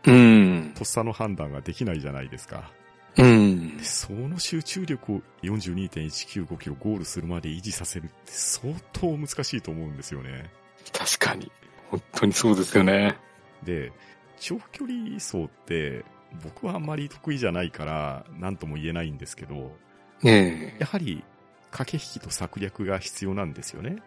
[0.06, 0.74] うん。
[0.76, 2.72] とっさの判断ができないじゃないですか。
[3.18, 3.84] うんで。
[3.84, 10.50] その集中力を42.195キロゴールするまで維持させるって相当難しいと思うんですよね。
[10.94, 11.52] 確かに。
[11.90, 13.18] 本当にそうですよね。
[13.64, 13.92] で、
[14.40, 16.04] 長距離走って
[16.44, 19.76] 僕はあんまり得意じゃないから何とも言えないんですけど、
[20.24, 21.24] ええやはり
[21.72, 23.98] 駆け引きと策略が必要なんですよね。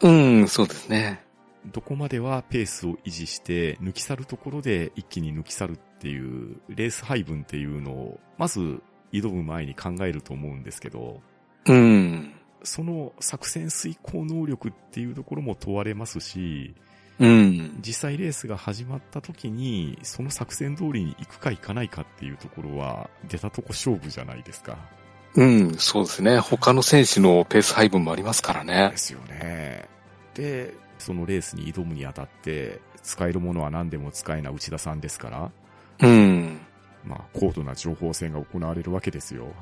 [0.00, 1.22] うん、そうですね。
[1.66, 8.80] どこまではペースを維持して抜き去るところで一気に抜き去るっていうレース配分っていうのをまず
[9.12, 11.20] 挑む前に考えると思うんですけど、
[11.66, 12.32] うん。
[12.62, 16.74] その作戦遂行能力っていうところも問われますし、
[17.20, 17.78] うん。
[17.80, 24.78] 実際レースが始まった時に、その作戦通りに行くか行かないかっていうところは、出たとこ勝負じゃないですか。
[25.34, 26.38] うん、そうですね。
[26.38, 28.96] 他の選手のペース配分もありますからねで。
[28.96, 29.88] すよね。
[30.34, 35.50] で、そのレースに挑むにあたって、使えるものは何でも使えな内田さんですから、
[36.00, 36.60] うん。
[37.04, 39.52] まあ、高度な情報戦が行われるわけですよ。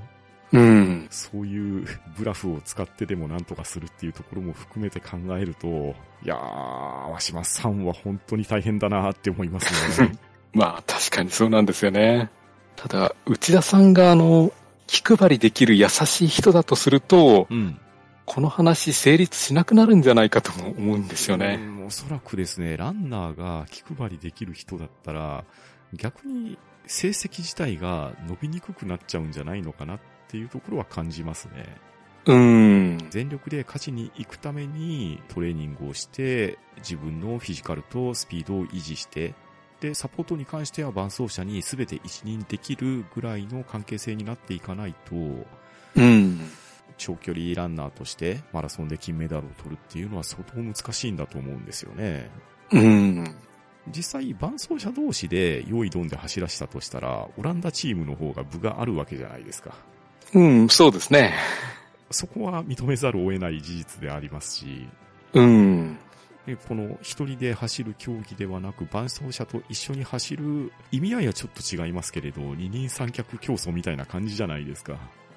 [0.52, 1.06] うん。
[1.10, 10.12] そういうブラフを使ってでも何とかするっていうところも含めて考えると、いやー、淡島さんは本当に大変だなって思いますね。
[10.52, 12.30] まあ確かにそうなんですよね。
[12.76, 14.52] ただ、内田さんがあの、
[14.86, 17.78] 気配りできる優しい人だとすると、うん。
[18.24, 21.58] この話成立しなくなるんじゃないかとも思うんですよね。
[21.60, 25.44] うんおそらくですね、ランナーが気配りできる人だったら、
[25.94, 31.76] 逆に成績自体が伸びにくくなっちゃうんじゃないのかなっていうところは感じますね。
[32.26, 32.98] うん。
[33.10, 39.34] 全力で勝ちに行くためにトレーニングをして、自分のフィジカルとスピードを維持して、
[39.80, 46.40] で、サポートに関しては伴走者に全て一任できるぐらいの関係性になっていかないと、うん。
[46.98, 52.30] 長距離ランナーとしてマラソンで金メダルを取るっていうのは相当難しいんだと思うんですよね。
[52.72, 53.36] うん。
[53.88, 59.76] 実際、伴走者同士で用意ドンで走らせたとしたら、オランダチームの方が部があるわけじゃないですか。
[60.34, 61.34] うん、そうですね。
[62.10, 64.88] そこは認めざるを得ない事実でありますし、
[65.32, 65.98] うん。
[66.46, 74.96] でこの一人で走る競技ではなく伴走者と一緒に走る意味合いはちょっと違いますけれど、二人三脚競争みたいな感じじゃないですか。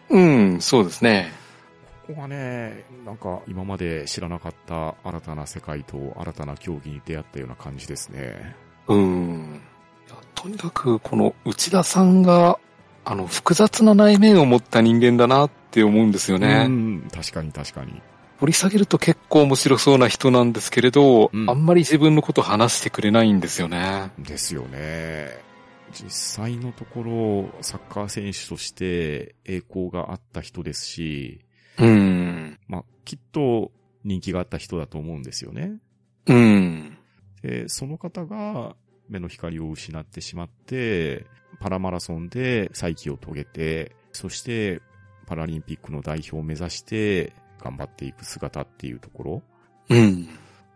[0.10, 1.32] うん、そうですね。
[2.08, 8.56] ここがね、なんか今まで知らなかった新たな世界と新たな競技に出会ったような感じですね。
[8.88, 9.62] うん。
[10.36, 12.60] とにかく、この内田さんが、
[13.10, 16.66] あの、複雑な内面を持った人間だなって思うんですよね。
[16.68, 18.04] うん、確かに確かに。
[18.40, 24.12] 掘り下げると結構面白そうな人なんですけれど、うんあんまり自分のこと話してくれないんですよね。
[24.20, 25.28] ですよね。
[25.92, 31.42] 実際のところ、サッカー選手として栄光があった人ですし、
[31.80, 32.60] うん。
[32.68, 33.72] まあ、きっと
[34.04, 35.80] 人気があった人だと思うんですよね。
[36.28, 36.98] うん。
[37.42, 38.76] で、その方が
[39.10, 41.26] 目の光を失ってしまって、
[41.60, 44.82] パラマラソンで再起を遂げて、そして
[45.28, 49.44] パラリンピックの代表を目指して頑張っていく姿っていうところ。
[49.90, 50.28] うん。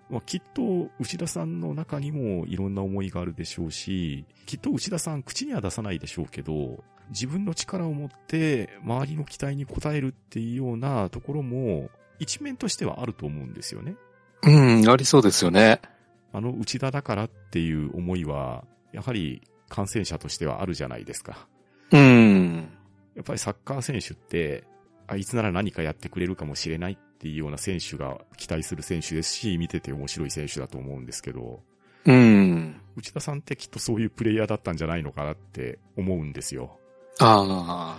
[0.09, 13.95] まあ、きっと内田さんの中にもいろんな思いがあるでしょうし、きっと内田さん口には出さないでしょうけど、自分の力を持って周りの期待に応えるっていうようなところも一面としてはあると思うんですよね。
[14.43, 15.81] うん、ありそうですよね。
[16.31, 19.41] あの内田だからっていう思いは、やはり
[19.73, 21.47] 感染者としてはあるじゃないですか。
[21.91, 22.69] うん。
[23.15, 24.65] やっぱりサッカー選手って、
[25.07, 31.63] あいつなら何かやってくれるかもしれないっていうような選手が期待する選手ですし、見てて面白い選手だと思うんですけど、
[32.05, 32.81] うん。
[32.95, 36.77] 内田さんってきっとそういうプレイヤーだったんじゃないのかなって思うんですよ。
[37.19, 37.97] あ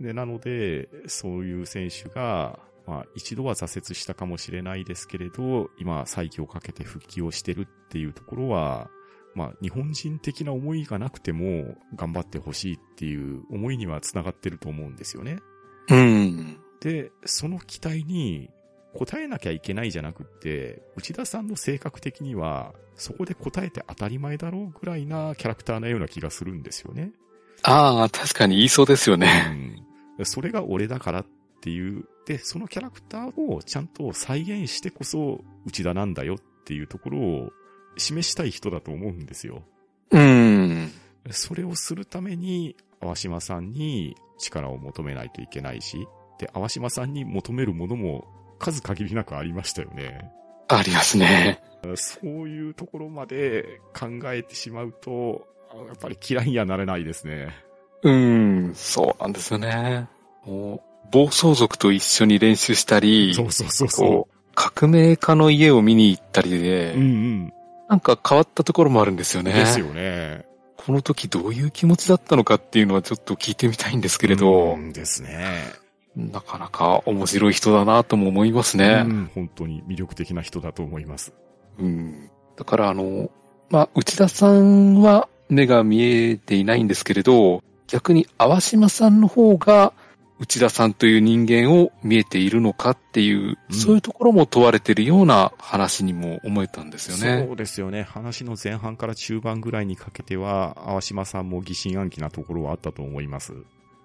[0.00, 8.90] で、なので、そういう選手が、まあ一度は挫折したかもしれないですけれど、今再起をかけて復帰をしてるっていうところは、
[9.34, 15.38] まあ日本人的な思いがなくても頑張ってほしいっていう思いには繋がってると思うんですよね。
[15.90, 15.94] あ。
[15.94, 16.58] うん。
[16.80, 18.50] で、その期待に
[18.94, 27.12] 応えなきゃいけないじゃなくって、内田さんの性格的には、そこで応えて当たり前だろうぐらいなキャラクターなような気がするんですよね。
[27.62, 29.76] ああ、確かに言いそうですよね。
[30.18, 30.26] うん。
[30.26, 31.26] それが俺だからっ
[31.60, 37.50] ていう、で、そのキャラクターをちゃんと再現してこそ内田なんだよっていうところを
[37.96, 39.62] 示したい人だと思うんですよ。
[40.10, 40.90] うん。
[41.30, 46.06] それをするために、淡島さんに力を求めないといけないし、
[46.38, 48.24] で、淡島さんに求めるものも
[48.58, 50.30] 数限りなくありましたよね。
[50.68, 51.62] ありますね。
[51.96, 57.54] そういうところまで考えてしまうと、やっぱり嫌いにはなれないですね。
[58.02, 60.08] うん、そうなんですよね。
[60.44, 66.58] もう暴走族と一緒に練習したり、そうそうそうそこう革命家の家を見に行ったりう。
[66.58, 67.52] で、うんうん。
[67.92, 69.52] なんか変わったところもあるんですよね。
[69.52, 70.46] ですよね。
[70.78, 75.58] この時どういう気持ちだったのかっていうのはちょっと聞いてみたいんですけれど、うんですね。
[76.16, 79.02] なかなか面白い人だなとも思いますうね。
[79.02, 81.34] ん、本当に魅力的な人だと思います。
[81.78, 82.30] うん。
[82.56, 83.30] だからあの、
[83.68, 89.92] まあ、内田さんは目が見えていないんですけれど、逆に淡島さんの方が
[90.38, 97.46] 内田さんという人間を見えているのかっていう、うんそういうところも問われているような話にも思えたんですよね。
[97.46, 98.02] そうですよね。
[98.02, 103.54] 話の前半から中盤ぐらいにかけては、淡島さんも疑心暗鬼なところはあったと思います。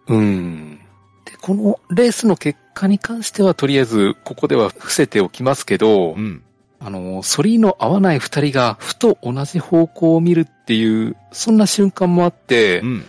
[0.08, 0.80] うん。
[1.26, 6.44] で、このレースの結果に関してはとりあえずここでは伏せておきますけど、うん。
[6.80, 13.06] あの、反りの合わない二人がふと同じ方向を見るっていう、そんな瞬間もあってう、ん。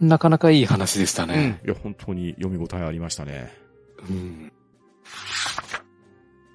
[0.00, 1.28] なかなかいい話でしたうん。
[1.30, 1.60] ね。
[1.64, 3.52] いや、本当に読み応えありましたね。
[4.08, 4.52] うん。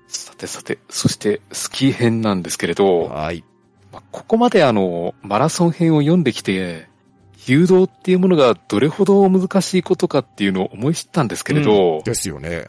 [0.08, 3.44] さてさて、そしてスキー編なんですけれど、はい。
[3.92, 6.88] まあここまであの、マラソン編を読んできて、
[7.46, 12.66] 誘導っていうものがどれほど難しいことかっていうのを思い知ったんですけれど、ですよね。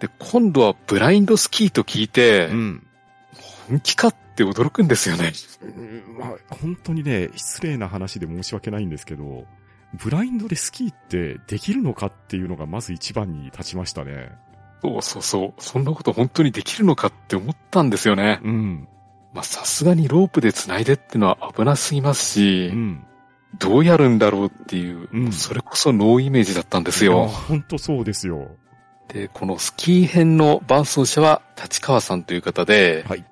[0.00, 2.86] で、今度はブラインドスキーと聞いて、うん。
[3.68, 5.32] 本気かって驚くんですよね。
[5.62, 9.44] うんまあ、本当にね、失礼な話で申し訳ないんですけど、
[9.94, 14.30] ブラインドでスキーってできるのかっていうのがまず一番に立ちましたね。
[14.82, 15.54] そうそうそう。
[15.58, 18.40] そんなこと本当にできるのかって思ったんですよね。
[18.44, 18.88] うん。
[19.32, 23.04] まあさすがにロープで繋いでってのは危なすぎますし、うん。
[23.58, 27.26] どうやるんだろうっていう、うんそれこそノーイメージだったんですよ。
[27.26, 28.48] 本当そうですよ。
[29.08, 33.24] で、このスキー編の伴走者は立川さんという方で、はい。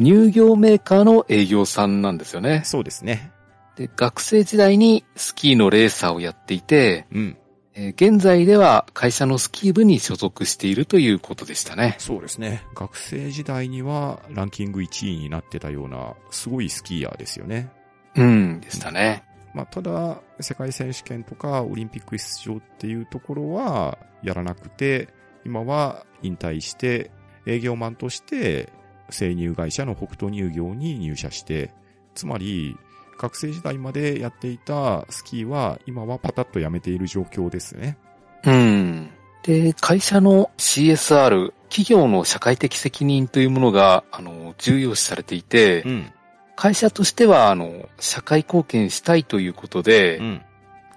[0.00, 2.62] 乳業メーカーの営業さんなんですよね。
[2.64, 3.30] そうですね。
[3.76, 7.36] で、学生時代にスキーのレーサーをやっていて、うん。
[7.76, 11.96] えー現在では会社のスキー部に所属しているということでしたね。
[11.98, 12.62] そうですね。
[12.76, 17.72] 学生時代にはランキング1位になってたような、すごいスキーヤーですよね。
[18.14, 19.24] うん、でしたね。
[19.54, 25.08] まあ、ただ、世界選手権とかオリンピック出場っていうところはやらなくて、
[25.44, 27.10] 今は引退して、
[27.46, 28.72] 営業マンとして、
[29.10, 31.72] 生乳会社の北斗乳業に入社して、
[32.14, 32.76] つまり、
[33.16, 37.96] 学生時代までやっていたスキーは、今はパタッとやめている状況ですね。
[38.44, 39.10] うん。
[39.42, 46.12] で、会社の CSR、企業の社会的責任というものが、あの、重要視されていて、ん。
[46.56, 50.42] 会社としては、あの、社会貢献したいということで、うん。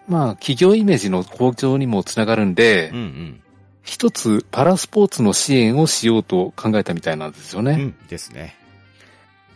[0.08, 2.97] まあ、企業イメージの向上にもつながるんで、うん。
[2.97, 3.41] うん。
[3.84, 7.71] 一つパラスポーツの支援をしようと考えたみたいなんですよね。
[7.71, 8.08] うん。
[8.08, 8.56] ですね。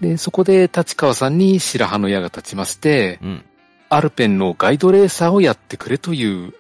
[0.02, 3.46] で、そこで立川さんに白羽の矢が立ちまして、うん。
[3.90, 6.54] アルペンのガイドレーサーをやってくれという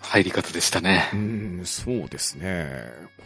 [0.00, 1.16] 入り方でしたねう。
[1.16, 2.66] ん、そうですね。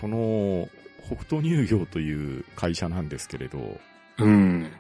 [0.01, 0.69] この、
[1.07, 3.81] 北斗乳業という会社なんですけれど、
[4.19, 4.71] うん。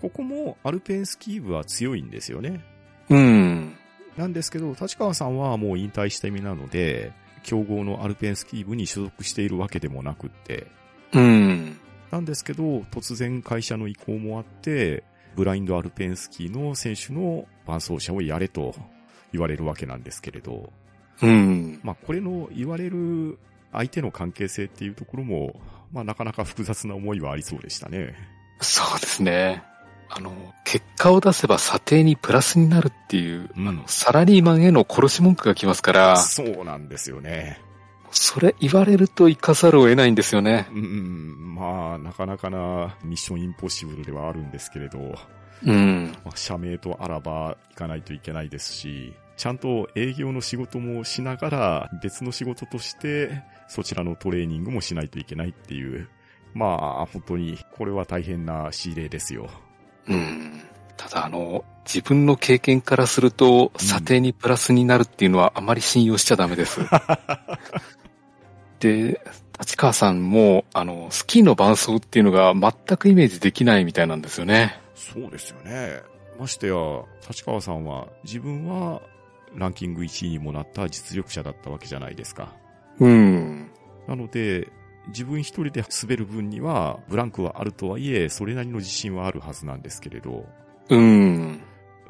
[0.00, 2.64] ここもアルペンスキー部は強いんですよね。
[3.10, 3.76] うん。
[4.16, 10.66] なんですけど、立川さんはもう引退した意味なので、競合のアルペンスキー部に所属しているわけでもなくって、
[11.12, 11.78] うん。
[12.10, 15.04] なんですけど、突然会社の意向もあって、
[15.36, 18.74] ブラインドアルペンスキーの選手の伴走者をやれと
[19.32, 20.72] 言われるわけなんですけれど、
[21.22, 21.80] うん。
[21.82, 23.38] まあこれの言われる
[23.72, 25.60] 相手の関係性っていうところも、
[25.92, 28.14] まあなかなか複雑な思いはありそうでしたね。
[28.60, 29.62] そうですね。
[30.10, 30.32] あの、
[30.64, 37.60] 結果を出せば査定にプラスになるっていう、うんサラリーマンへの殺し文句が来ますから、そうなんですよね。
[38.10, 40.68] それ言われると行かざるを得ないんですよね。
[40.72, 45.14] うんうん、まあ、なかなかなミッションインポッシブルではあるんですけれど、
[45.64, 46.12] うん。
[46.24, 56.08] まあ、社名とあらば行かないといけないですし、ちゃんと営業の仕事もしながら別の仕事としてそちらのトレーニングもしないといけないっていう。
[56.54, 56.66] ま
[57.02, 59.48] あ、本当にこれは大変な仕入れですよ。
[60.08, 60.60] うん。
[60.96, 66.80] ただあの、自分の経験からすると、うん査定にプラスになるっていうのはあまり信用しちゃダメです。
[68.80, 69.20] で、
[69.58, 74.80] 立川さんも、あの、スキーの伴奏っていうのが全くイメージできないみたいなんですよね。
[74.94, 76.02] そうですよね。
[76.38, 76.74] ましてや、
[77.28, 79.02] 立川さんは自分は
[79.54, 82.54] ランキング1位にもなった実力者だったわけじゃないですか。
[83.00, 83.70] うん。
[84.06, 84.68] なので、
[85.08, 90.46] 自分一人で滑る分には、ブランクはあるとはいえ、それなりの自信はあるはずなんですけれど、
[90.90, 91.60] うん。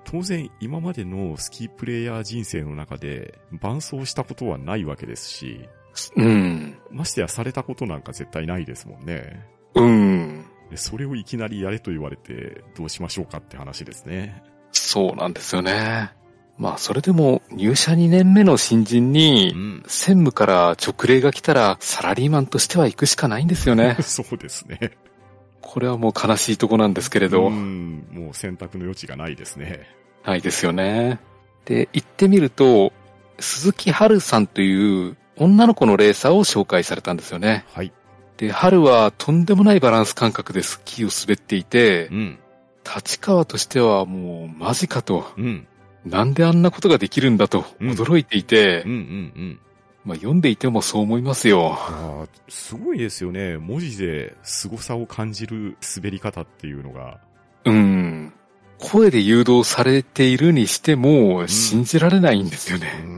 [0.05, 5.69] 当然今までのスキープレイヤー人生の中で伴走したことはないわけですし、
[6.17, 6.79] うん。
[6.91, 9.47] ましてやされたことなんか絶対ないですもんね。
[9.75, 10.45] うん。
[10.71, 14.43] でそれをいきなりやれと言われてどうしましょうかって話ですね。
[14.73, 16.13] そうなんですよね。
[16.59, 19.83] まあ、それでも入社2年目の新人に、ん。
[19.87, 23.97] 専務から直令が来たらサラリーマンとしては行くしかないんですよね。
[24.03, 24.93] そうですね。
[25.61, 29.87] これはもう悲しいとこなんですけれど、うん、もう選択の余地がないですね。
[30.25, 31.21] ないですよね。
[31.65, 32.93] で、行ってみると、
[33.39, 37.65] 鈴木春さんという女の子のレーサーを紹介されたんですよね。
[37.73, 37.93] はい。
[38.37, 42.39] で、春はとんでもないバランス感覚でスキーを滑っていてう、ん。
[42.85, 45.67] 立川としてはもうマジかと、うん。
[46.05, 49.01] なんであんなことができるんだとうん驚いていて、うんうんう
[49.41, 49.61] ん。
[50.05, 51.77] まあ読んでいてもそう思いますよ。
[51.79, 53.59] あーすごいですよね。
[53.59, 57.19] 文字で凄さを感じる滑り方っていうのが。
[57.65, 58.33] うん。
[58.79, 62.87] 声で誘導されているにしても信じられないんですよね。
[63.05, 63.18] ん、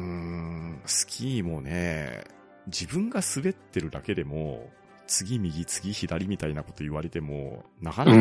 [0.91, 2.25] スキーもね、
[2.67, 4.69] 自分が滑ってるだけでも、
[5.07, 8.13] 次右次左みたいなこと言われても、なかな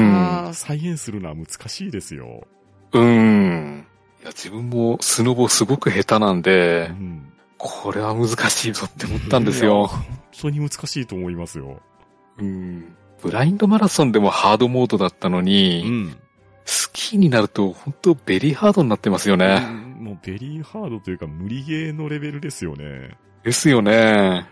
[0.46, 2.48] か再現するのは難しいですよ。
[2.94, 3.86] うん。
[4.22, 7.32] いや、自分もスノボすごく下手なんうで、ん。
[7.58, 9.88] これは難しいぞって思ったんですよ。
[9.88, 10.06] 本
[10.42, 11.82] 当に難しいと思いますよ。
[12.38, 12.96] うん。
[13.22, 16.18] ブラインドマラソンでもハードモードだったのうに、ん。
[16.66, 19.89] スキーになると本当ベリーハードになってますよね。
[20.10, 23.16] もうベリーハードというか無理ゲーのレベルですよね。
[23.44, 24.48] ですよね。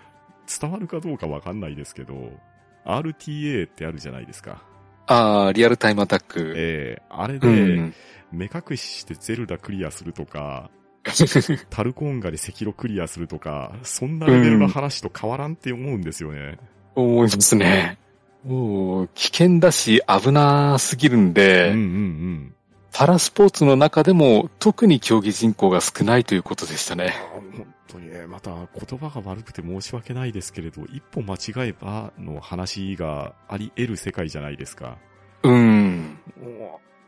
[0.61, 2.13] 伝わるかどうかわかんないですけど、
[2.85, 4.61] RTA ってあるじゃないですか。
[5.07, 6.53] ああ、リアルタイムアタック。
[6.55, 7.93] ええあれうで、ん。
[8.31, 10.69] 目隠ししてゼルダクリアするとか、
[11.71, 16.59] タルコンガで赤色クリアするとか、そんなレベルの話と変わらんって思うんですよね。
[16.93, 17.97] 思いますね。
[18.45, 22.53] もう、危険だし危なすぎるんで、うんうんうん。
[22.97, 27.13] パラスポーツの中でも特に競技人口が少ないということでしたね。
[27.31, 34.97] 本当にね、また言葉が悪くて申し訳ないですけれど、一歩間違えばの話があり得る世界じゃないですか。
[35.43, 36.17] うん。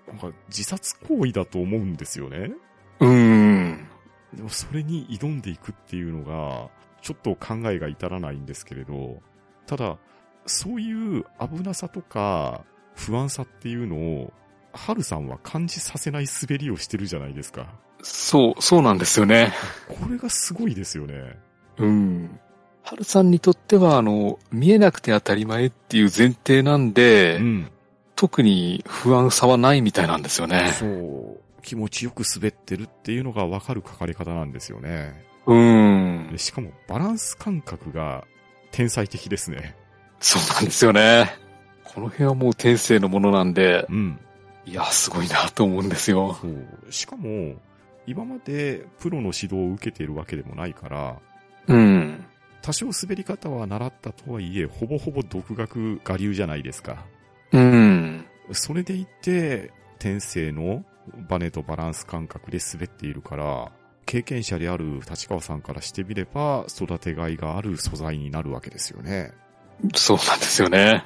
[0.07, 2.51] なんか自殺行為だと思うんですよね。
[2.99, 3.87] うん。
[4.35, 6.69] でもそれに挑んでいくっていうのが、
[7.01, 9.23] ちょっと考えが至らないんですけれど、
[9.65, 9.97] ただ、
[10.45, 12.63] そういう危なさとか
[12.93, 14.33] 不安さっていうのを、
[14.79, 17.67] ハルさんは感じさせない滑りをしてるじゃないですか。
[18.01, 19.53] そう、そうなんですよね。
[19.87, 21.37] これがすごいですよね。
[21.77, 22.39] うん。
[22.81, 27.71] ハルさんにとっては、あの、見えなくて当たり前っていう前提なんで、うん。
[28.15, 30.71] 特に不安さはないみたいなんですよね。
[30.73, 31.39] そう。
[31.61, 35.25] 気持ちよく滑ってるっていうのがわかる書かれ方なんですよね。
[35.45, 36.37] うんで。
[36.37, 38.25] しかもバランス感覚が
[38.71, 39.75] 天才的ですね。
[40.19, 41.33] そうなんですよね。
[41.83, 44.19] この辺はもう天性のものなんで、うん。
[44.65, 46.37] いや、すごいなと思うんですよ。
[46.41, 46.91] そう。
[46.91, 47.55] しかも、
[48.05, 51.17] 今までプロの指導を受けているわけでもないから、
[51.67, 52.25] うん。
[52.61, 57.05] 多少滑り方は習ったとはいえ、ほぼほぼ独学我流じゃないですか。
[57.51, 58.25] うん。
[58.51, 60.83] それでいて、天性の
[61.29, 63.71] バネとバランス感覚で滑っているから、
[64.05, 69.31] 経験者である立川さんからしてみれば、育てがいがある素材になるわけですよね。
[69.95, 71.05] そうなんですよね。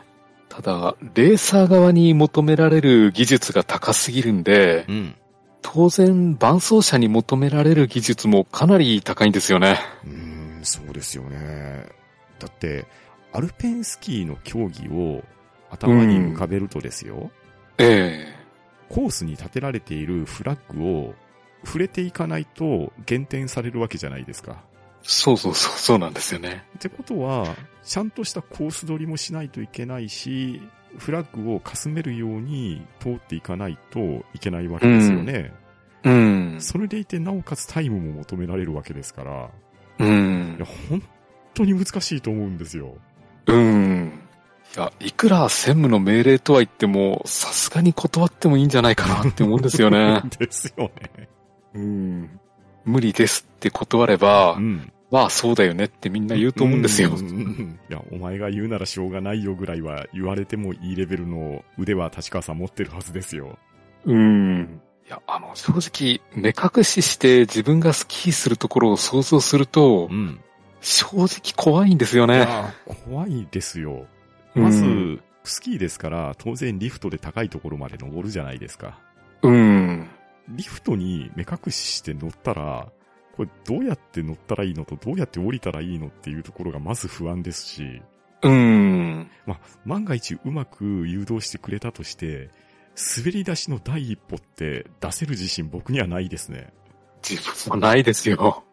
[0.54, 5.16] ただ、レーサー側に求められる技術が高すぎるんで、うん。
[5.64, 9.80] 当然、伴走者に求められる技術もかなり高いんですよね。
[10.06, 11.88] うーん、そうですよね。
[12.38, 12.86] だって、
[13.32, 15.24] アルペンスキーの競技を
[15.72, 17.32] 頭に浮かべるとですよ、
[17.80, 18.34] ええ
[18.90, 21.16] コースに立てられているフラッグを
[21.66, 24.64] 触れていかないと減点されるわけじゃないですか。
[25.02, 26.64] そうそうそう、そうなんですよね。
[26.78, 27.48] ってことは、
[27.84, 30.62] ちゃんとしたコース取りもしないといけないし、
[30.98, 34.00] フラッグをかすめるように通っていかないと
[34.34, 35.54] いけないわけですよね。
[36.04, 36.58] うん。
[36.60, 39.50] それでいて、なおかつタイムも求められるわけですから、
[40.00, 40.66] うんいや、。
[40.90, 41.04] 本
[41.54, 42.96] 当に難しいと思うんですよ。
[43.48, 44.20] うん。
[44.76, 50.22] いや、いくら専務の命令とは言っても、さすがに断ってもいいんじゃないかなって思うんですよね。
[50.40, 51.30] ですよね。
[51.74, 52.40] うん。
[52.86, 54.92] 無理ですって断ればう、ん。
[55.14, 57.22] まあそうだよねってみんな言うと思うんですよう。
[57.22, 63.60] んいや、お前が言うならしょうがないよぐらいは言われてもいいレベルの腕は立川さん持ってるはずですよ。
[64.06, 64.82] うん。
[65.06, 70.40] いや、あの、正直、目隠しして自分がスキーするところを想像するとう、ん。
[70.82, 72.48] 正直怖いんですよね。
[72.48, 72.74] あ
[73.06, 74.08] 怖いですよ。
[74.56, 79.00] まず、うんスキーですから、当然リフトで高いところまで登るじゃないですか。
[79.44, 80.08] うん。
[80.50, 82.88] リフトに目隠しして乗ったら、
[83.36, 88.02] これどうやって乗ったらいいのとどうやって降りたらいいのっていうところがまず不安ですし、
[88.44, 89.30] うん。
[89.46, 92.50] まあ、万が一うまく誘導してくれたとして、
[93.18, 96.72] 滑り出しの第一歩って出せる自信僕にはないですね。
[97.28, 98.64] 自分もないですよ。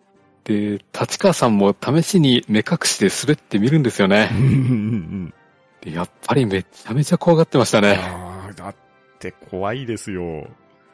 [0.45, 4.39] で、立川さんも試しに目隠しで滑ってみるんですよねうん。
[4.39, 5.35] うんうん
[5.81, 7.85] でやっぱりめちゃめちゃ怖がってましたうん。
[7.85, 7.95] ね。
[7.97, 8.75] ああ、だっ
[9.19, 10.47] て怖いですよ。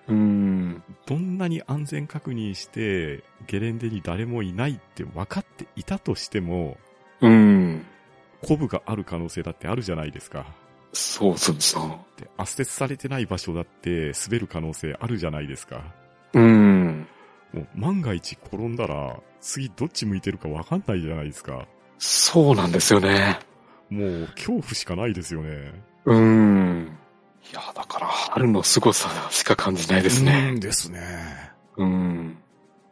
[0.08, 0.82] うん。
[1.06, 6.76] どんなに安全確認して、ゲレンデに誰もいないって分かっていたとしても、
[7.20, 7.84] うん。
[8.42, 10.46] コブがある可能性だってあるじゃないですか。
[10.92, 11.78] そうそうそ
[12.16, 15.82] で、圧雪されてない場所だって滑る可能性あるじゃないですか。
[16.32, 16.40] う。
[16.40, 17.06] うん。
[17.52, 21.66] もう万が一転んだら、次どっち向いてるか分かんないじゃないですか。
[21.98, 23.38] そうなんですよね。
[23.90, 25.72] もう恐怖しかないですよね。
[26.04, 26.98] うん。
[27.50, 30.50] いや、だから春の凄さしか感じないですね。
[30.52, 31.00] うんですね。
[31.76, 32.38] うん。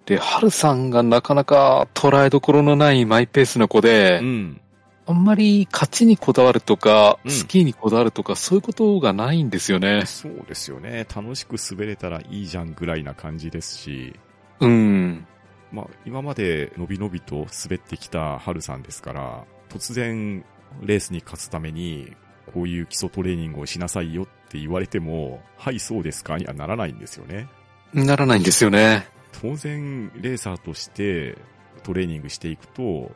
[0.06, 4.60] で、春さんがなかなか捉えどころのないマイペースな子で、うん。
[5.06, 10.04] あんまり勝ちにこだわるとか、うんスキーにこだわるとか、そういうことがないんですよね。
[10.06, 11.06] そうですよね。
[11.14, 14.18] 楽しく滑れたらいいじゃんぐらいな感じですし、
[14.60, 15.26] うん。
[15.72, 20.44] まあ、今までのびのびと滑ってきた春さんですから、突然
[20.82, 22.12] レースに勝つために、
[22.52, 27.48] こういう基礎トレーニングをしなさいよって言われても、はい、そうですかにはならないんですよね。
[27.92, 29.06] ならないんですよね。
[29.40, 31.36] 当然、レーサーとして
[31.82, 33.12] トレーニングしていくと、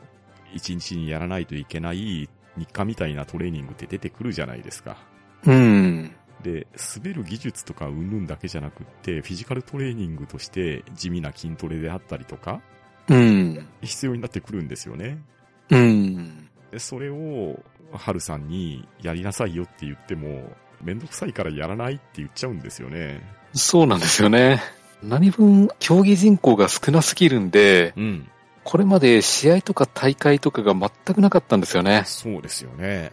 [0.52, 4.96] 一日にやらないといけない日課みたいなトレーニングって出てくるじゃないですか。
[5.44, 6.12] うん。
[6.42, 6.66] で、
[6.96, 12.60] 滑る技術とか云々だけじゃなくって、フィジカルトレーニングとして地味な筋トレであったりとか、
[13.08, 13.68] うん。
[13.82, 15.18] 必要になってくるんですよね。
[15.70, 16.47] うん。
[16.70, 17.58] でそれを、
[17.92, 20.52] 春さんにやりなさいよって言っても、
[20.82, 23.20] めんどくさいからやらないって言っちゃうんですよね。
[23.54, 24.62] そうなんですよね。
[25.02, 28.28] 何分競技人口が少なすぎるんで、うん。
[28.64, 32.02] これまで試合とか大会とかが全くなかったんですよね。
[32.04, 33.12] そうですよね。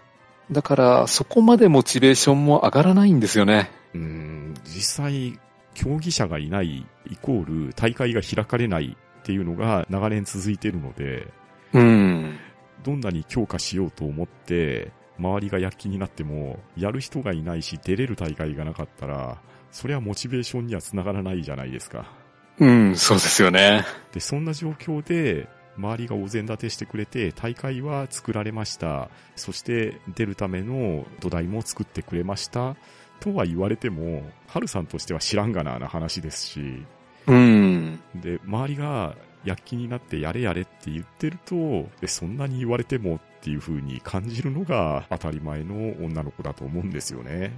[0.52, 3.72] だから、そこまでモチベーションも上がらないんですよね。
[3.94, 5.40] うん、実際、
[5.74, 11.28] 競技者がいないイコール大会が開かれないっていうのが長年続いているので、
[11.74, 12.38] うん。
[12.86, 22.14] どんなに強化しようと思って、周りが躍起になっても、やる人がいないし出れる大会がなかったら、それはモチベーションにはつながらないじゃないですか。
[22.60, 23.84] うん、そうですよね。
[24.14, 29.10] で、そんな状況で、周りがお膳立てしてくれて、大会は作られました。
[29.36, 32.76] そして、出るための土台も作ってくれました。
[33.20, 36.86] とは言われても、春さんとしては知らんがなな話ですし、
[37.28, 38.00] うん。
[38.16, 39.16] で、周りが
[39.46, 47.54] 躍起になってやれやれって言ってると、でそんなに言われてもっていう風に感じるのが当たり前の女の子だと思うんですよね。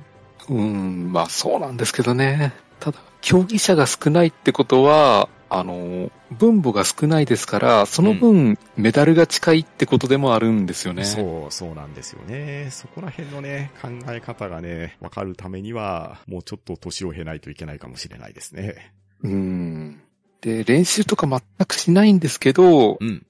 [0.50, 2.54] うん、まあそうなんですけどね。
[2.80, 11.06] ただ、競技者が少ないってことは、あの、分母が少ないですから、その分、メダルが近いってことでもあるんですよね。
[11.06, 12.68] そう、そうなんですよね。
[12.70, 18.94] そこら辺のね、考え方がね、わかるためには、もうちょっと年を経ないといけないかもしれないですね。
[19.24, 20.02] うん。
[20.42, 23.26] で、練習とか全くしないんですけど、うん。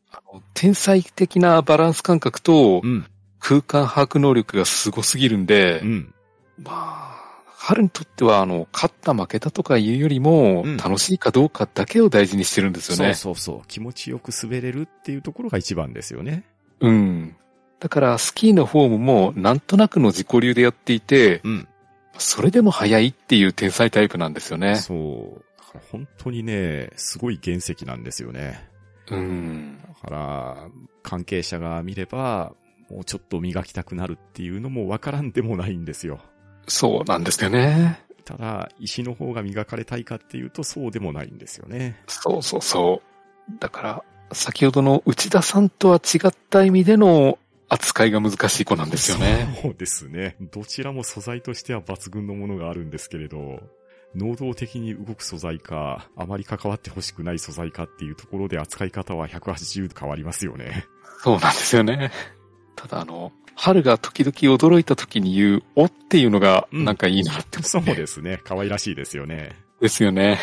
[0.53, 3.05] 天才的なバランス感覚とうん。
[3.39, 6.13] 空間把握能力がすごすぎるんで、うん。
[6.61, 7.17] まあ、
[7.59, 13.13] 彼にとっては、あの、勝った負けたとかいうよりも、うん楽しいかどうかだけを大事にしてるんですよそうね。
[13.13, 13.67] そうそう。
[13.67, 16.43] 気持ちよく滑れるっていうところが一番ですよね。
[16.79, 17.35] うん。
[17.79, 21.67] だから、スキーのフォームも、なんとなくの自己流でやっていて、うん。
[22.17, 24.75] それでも速いっていう天才タイプなんですよね。
[24.75, 25.43] そう。
[25.91, 28.69] 本当にね、すごい原石なんですよね。
[29.09, 29.79] うん。
[29.81, 30.69] だから、
[31.03, 32.53] 関係者が見れば、
[32.89, 36.19] もうちょっと磨きたくなるっていうのもわからんでもないんですよ。
[36.67, 38.01] そうなんですよね。
[38.25, 42.01] ただ、石の方が磨かれたいかっていうとそうでもないんですよね。
[42.07, 43.01] そうそうそ
[43.49, 43.59] う。
[43.59, 44.03] だから、
[44.33, 47.39] 先ほどの内田さんとは違った意味での
[47.69, 49.57] 扱いが難しい子なんですよね。
[49.61, 50.35] そうですね。
[50.39, 53.61] どちらも素材としては抜群のものがあるんですけれど、
[54.17, 60.85] 能動的に動く素材か、あまり関わってほしくない素材かっていうところで扱い方は180度変わりますよね。
[61.23, 62.11] そうなんですよね。
[62.75, 68.39] ただあの、春が時々驚いた時に言う、おっていうのが、なんかいいなって思って、そうですね。
[68.43, 69.55] 可愛らしいですよね。
[69.81, 70.39] ですよね。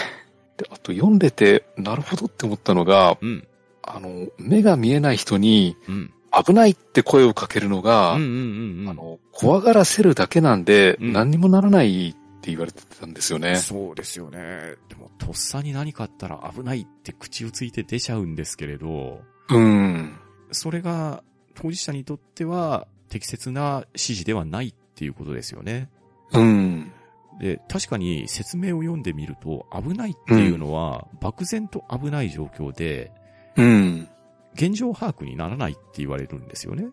[0.56, 3.46] で、あと読んでて、なるほどって思ったのが、うん。
[3.82, 6.12] あの、目が見えない人に、うん。
[6.32, 8.88] 危ないって声をかけるのが、うんうんうんうん。
[8.88, 13.57] あの、怖がらせるだけなんで、うん何にもならないって言われてたんですよね。
[13.57, 14.74] そうですよね。
[14.90, 20.18] でも、とっさに何かあったら危ないって口をついて出ちゃうんですけれど、うん。
[20.51, 21.24] それが
[21.55, 25.88] 当事者にとっては適切な指示ではないっていうことですよね。
[26.32, 26.92] うん。
[27.40, 33.11] で、確かに説明を読んでみると、危ないっていうのは、漠然と危ない状況で、
[33.57, 34.09] うん。
[34.53, 36.88] 現状把握にならないって言われるんですよね。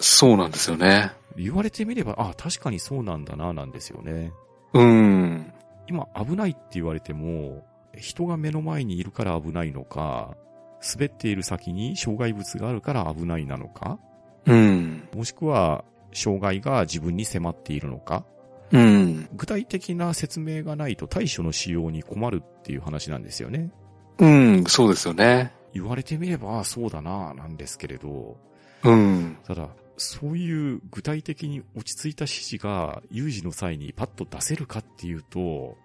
[0.00, 1.12] そうなんですよね。
[1.36, 4.32] 言われてみれば、あ確かにそうなんだな、なんですよね。
[4.74, 5.52] うん。
[5.88, 7.64] 今、危ないって言われても、
[7.96, 10.36] 人が目の前にいるから危ないのか、
[10.82, 13.98] 滑っている先に障害物があるから危ないなのか、
[14.46, 15.08] うん。
[15.14, 18.24] もしくは、障害が自分に迫っているのか、
[18.72, 19.28] うん。
[19.34, 23.70] 具体的な説明がないと対処の使用に困るっていう話なんですよね。
[24.18, 24.64] うん。
[24.66, 25.52] そうですよね。
[25.72, 28.36] 言われてみれば、あそうだな、なんですけれど、
[28.84, 29.38] うん。
[29.44, 35.76] ただ、そういう具体的に落ち着いた指示が有事の際にパッと出せるかっていうと、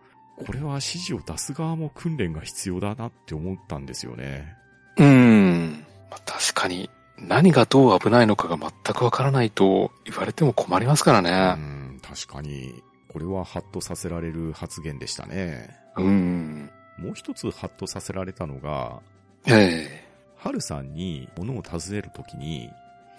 [0.45, 4.55] これは指示を出す側も訓練が必要だなって思ったんですよね。
[4.97, 5.85] うん。
[6.09, 11.31] まあ確かに、何がどう危ないのかが全くわからないと言われても困りますからうね。
[11.31, 15.69] ん、確かに、これはハッとさせられる発言でしたね。
[15.97, 16.69] うん。
[16.97, 19.01] もう一つハッとさせられたのが、
[19.45, 22.69] ええハルさんに物を尋ねるときに、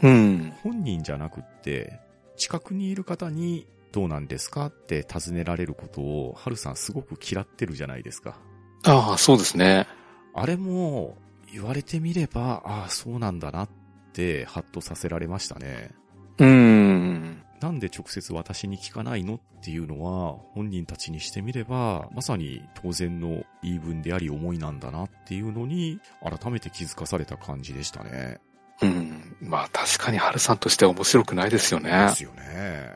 [0.02, 0.52] うん。
[0.62, 2.00] 本人じゃなくって、
[2.36, 8.38] 近くにいる方にどうなんですかって尋ねられることを、ハルさんすごく嫌ってるじゃないですか。
[8.84, 9.86] ああ、そうですね。
[10.34, 11.16] あれも、
[11.52, 13.68] 言われてみれば、ああ、そうなんだなっ
[14.12, 15.90] て、ハッとさせられましたね。
[16.38, 17.42] うん。
[17.60, 28.38] なんで直接私に聞かないのっていうのは、本人たちにしてみれば、まさに当然の言い分であり思いなんだなっていうのに、改めて気づかされた感じでしたね。
[28.82, 29.36] うん。
[29.40, 31.90] まあ確かに春さんとしては面白くないですよね。
[31.90, 32.94] ですよね。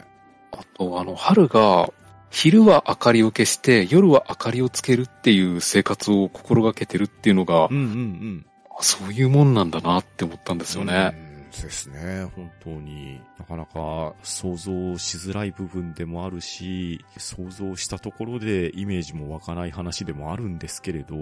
[0.52, 1.88] あと、あの、春が、
[2.30, 8.46] 昼は明かりを消して、夜は明かりをつけるっていう生活を心がけてるっていうのがうん、うんうん。
[8.76, 11.14] あそういうもんなんだなって思ったんですよね。
[11.28, 12.24] うんですね。
[12.34, 13.20] 本当に。
[13.38, 21.14] なかなか想像しづらい部分でもあるし、想像したところでイメージも湧かない話でもあるんですけれど、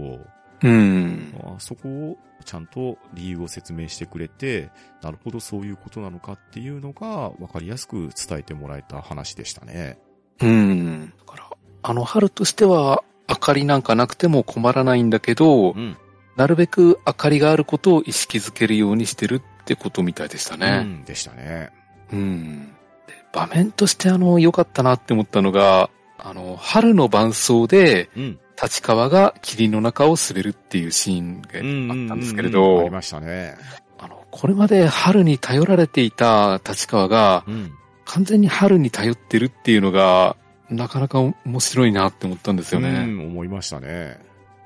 [0.62, 1.34] うん。
[1.42, 4.70] あそこをちゃんと理由を説明してくれて、
[5.02, 9.98] なるほどそういうことなのかっていうのが分かりやすく伝えてもらえた話でしたね。
[10.40, 11.12] うん。
[11.18, 11.50] だから、
[11.82, 15.96] あの、春としては、明かりなんかなくても困らないんだけど、ん。
[16.36, 20.82] なるべく明かりがあることを意識づけるようにしてるってことみたいでしたうね。
[20.82, 21.70] ん、でしたね。
[22.12, 22.68] うん。
[23.06, 28.38] で場面としてあの、良かったなって思ったのが、あの、春の伴奏で、うん。
[28.62, 33.56] 立川が霧の中を滑るっていうシーンがあったんですけれどうんうんうんあり、ましたね。
[33.98, 37.72] あの、これまで春に頼られていた立川が、うん。
[38.04, 40.36] 完全に春に頼ってるっていうのが、
[40.68, 43.04] なかなか面白いなって思ったんですようね。
[43.04, 44.18] ん、思いましたね。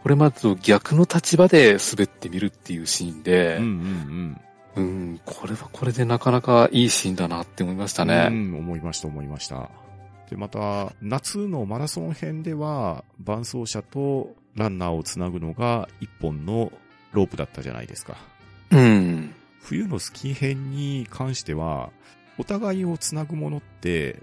[0.02, 4.40] これまでと逆の立場で滑ってみるっていうシーンでうん、うん
[4.76, 4.84] うん。
[4.84, 8.28] うん、これはこれでなかなかいいシーンだなって思いましたうね。
[8.28, 9.70] ん、思いました、思いました。
[10.30, 16.72] で、また、夏のマラソン編では、伴走者とランナーをつなぐのが一本の
[17.12, 18.16] ロープだったじゃないですか。
[18.70, 19.34] うん。
[19.60, 21.90] 冬のスキー編に関しては、
[22.38, 24.22] お互いをつなぐものって、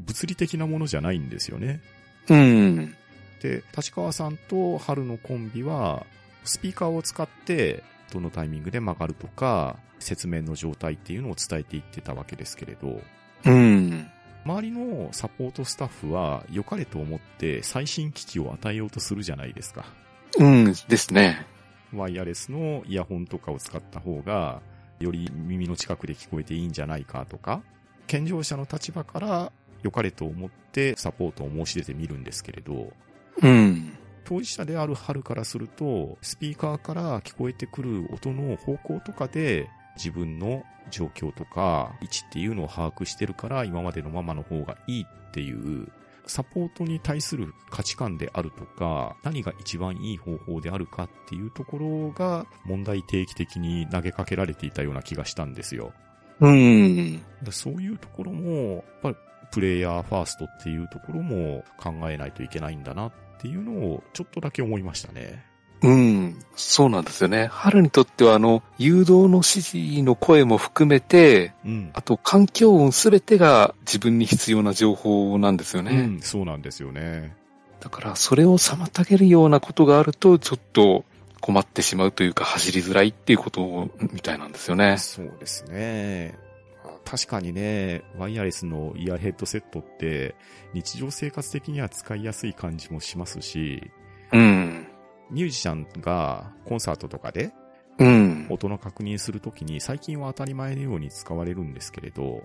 [0.00, 1.80] 物理的なものじゃないんですよね。
[2.28, 2.94] うん。
[3.40, 6.06] で、立川さんと春のコンビは、
[6.44, 7.82] スピーカーを使って、
[8.12, 13.00] どのタイミングで曲がるとか、説明の状態っていうのを伝えていってたわけですけれど、
[13.46, 14.08] うん。
[14.44, 19.86] 周りのサポートスタッフは良かれと思って最新機器を与えようとするじゃないですか。
[20.38, 21.46] うんですね。
[21.92, 24.60] ワイヤレスのイヤホンとかを使った方が、
[25.00, 27.62] より耳の近くで聞こえていいんじゃないかとか、
[28.06, 32.92] 健常者の立場から良かれと思ってサポートを申し出てみるんですけれど、
[33.42, 33.92] うん。
[34.24, 45.88] 当事者である春からすると、スピーカーから聞こえてくる音の方向とかで、自分の状況とか位置っていうのを把握してるから、今までのままの方がいいっていう、
[46.26, 55.92] サポートに対する価値観であるとか、何が一番いい方法であるかっていうところが、問題定期的に投げかけられていたような気がしたんですよ。
[56.40, 57.22] うん。
[57.42, 59.16] でそういうところも、やっぱり
[59.52, 65.44] プレイヤーファーストっていうところも考えないといけないんだなっていうのをちょっとだけ思いましたね。
[65.84, 66.38] うん。
[66.56, 67.48] そうなんですよね。
[67.50, 71.90] 春にとっては、あの、誘導の指示の声も含めて、うん。
[71.94, 75.92] あと環境音すべてが自分に必要な情報なんですよね。
[75.92, 77.36] うん、そうなんですよね。
[77.80, 81.04] だから、それを妨げるようなことがあると、ちょっと
[81.40, 84.96] 困ってしまうというか、走りづらいっていうことみたいなんですよね。
[84.96, 86.38] そうですね。
[87.04, 90.34] 確かにね、ワイヤレスのイヤーヘッドセットって
[90.72, 93.90] 日常生活的には使いやすい感じもしますし、
[94.32, 94.86] うん。
[95.30, 97.52] ミュージシャンがコンサートとかで
[97.98, 98.46] うん。
[98.50, 102.42] 音の確認するときに最近は当たり前のように使われるんですけれど、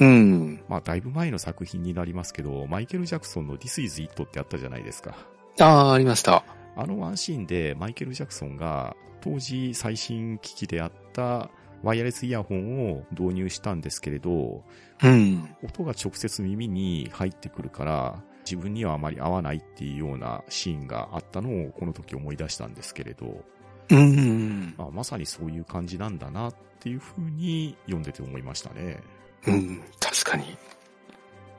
[0.00, 0.62] うん。
[0.68, 5.14] まあだいぶ前の作品になりますけど、マイケル・ジャクソンの This is It ってあったじゃないですか。
[5.60, 6.44] ああ、ありました。
[6.76, 11.50] あのワンシーンでマイケル・ジャクソンが当時最新機器であった
[11.82, 14.62] ワイヤレスイヤホンを導入したんですけれど、
[15.02, 15.48] うん。
[15.64, 23.44] 音が直接耳に入ってくるから、自分にはあまり合わないっていうようなシーンがあったのをこの時思い出したんですけれど、
[23.90, 24.74] うん。
[24.78, 29.00] まあ、まさにそういう感じなんだなっていうふうに読んでて思いましたね。
[29.46, 29.82] うん。
[30.00, 30.56] 確かに。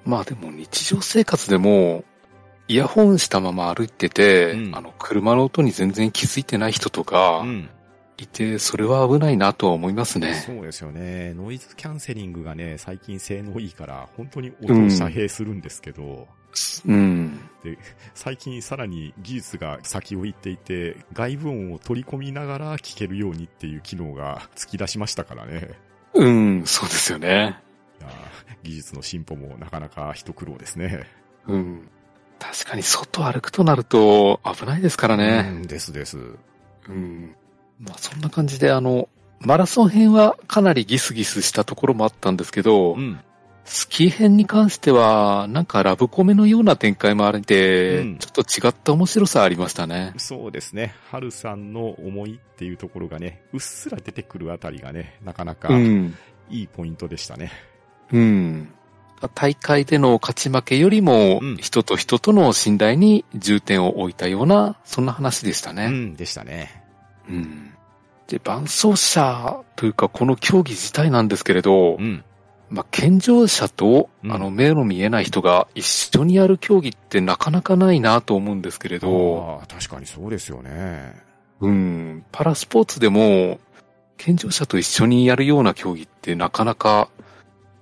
[0.06, 2.04] まあでも日常生活でも、
[2.68, 7.70] イヤホンしたまま歩いてて、うんあの、車の音に全然気づいてない人とかうん。
[8.18, 10.34] いて、それは危ないなとは思いますね。
[10.46, 11.34] そうですよね。
[11.34, 16.28] ノイズキャンセリングがね、最近性能いいから、本当に音を遮蔽するんですけど、
[16.86, 17.40] うん。
[18.14, 25.72] 最近さらに技術が先を行っていて、外部音を取り込みながら聞けるようにっていう機能が突き出しましたからね。
[26.14, 27.60] うん、そうですよね。
[28.00, 31.06] いやー技術の進歩もなかなか一苦労ですね。
[31.48, 31.90] うん。
[32.40, 35.42] 確かに外歩くとなると危ないですからうね。
[35.42, 36.18] んですです。
[36.88, 37.36] うん。
[37.80, 39.10] まあそんな感じであの、
[39.42, 43.20] マラソン編はかなりギスギスしたところもあったんですけど、うん。
[43.72, 50.14] スキー編に関しては、なんかラブコメのような展開もあれて、うんちょっと違った面白さありましたね。
[50.18, 50.96] そうですね。
[51.12, 56.18] 春さんの思いっていうところがね、うっすら出てくるあたりがね、なかなかうん。
[56.50, 57.52] いいポイントでしたね。
[58.12, 58.74] うん。
[59.36, 65.86] 大会での勝ち負けよりもうん、人と人との信頼に重点を置いたような、そんな話でしたね。
[65.86, 66.84] うん、でしたね。
[67.30, 67.74] うん。
[68.28, 72.24] で、伴走者というか、この競技自体なんですけれど、うん。
[72.70, 81.16] まあ、健常者と、うんあの、目の見えない人が一緒にやる競技ってなかなかないなと思うんですけれど、ああ、確かにそうですよね。
[81.62, 83.60] うん、パラスポーツでも、
[84.18, 87.10] 健常者と一緒にやるような競技ってなかなか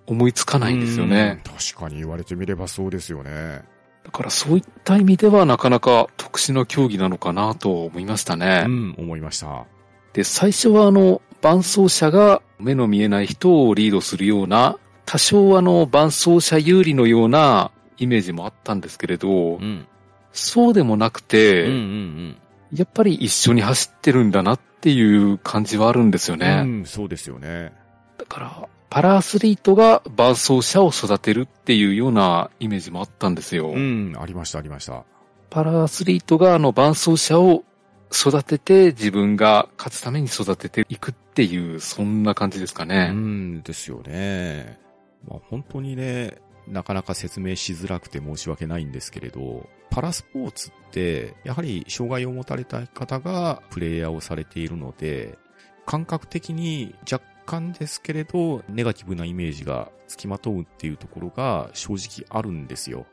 [0.06, 1.42] 思いつかないんですよね。
[1.46, 1.54] うん。
[1.54, 3.64] 確かに言われてみればそうですよね。
[4.06, 8.64] だからそういった意味ではなかなか特殊な競技なのかなと思いましたね。
[8.66, 9.66] うん、思いました。
[10.14, 19.88] で、最初はあの、伴走者が目の見えない人をリードするような、多少あの、伴走者有利のようなイメージもあったんですけれど、うん。
[20.34, 22.38] そうでもなくうん、て、うん、
[22.74, 26.42] やっぱり一緒に走ってるんだなっていう感じはあるんですようん。
[26.42, 26.62] ね。
[26.64, 27.74] うん、そうですよね。
[28.18, 33.70] だから、パラアスリートが伴走者を育てるっていうようなイメージもあったんですよ。
[33.70, 35.04] うん、ありました、ありました。
[35.50, 37.64] パラアスリートがあの伴走者を
[38.12, 43.22] 育てて自分が勝つために育てていくっていう、そんな感じですかねうね。
[43.22, 44.80] ん、ですよね。
[45.28, 46.38] まあ本当にね、
[46.68, 55.38] なかなか説明しづらくて申し訳ないんですけれど、パラスポーツって、やはり障害を持たれた方がプレイヤーをされているので、
[55.86, 63.06] 感覚的に若干ですけれど、ネガティブなイメージがつきまとうっていうところが正直あるんですよ。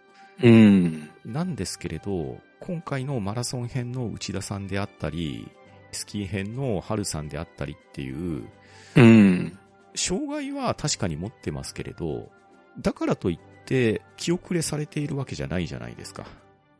[0.42, 1.10] うん。
[1.24, 5.48] なんですけれど、今回のマラソン編の内田さんであったり、
[5.92, 8.44] スキー編の春さんであったりっていう、
[8.96, 9.58] うん。
[9.94, 12.30] 障害は確かに持ってますけれど、
[12.80, 16.24] だからといって気遅れされているわけじゃないじゃないですか。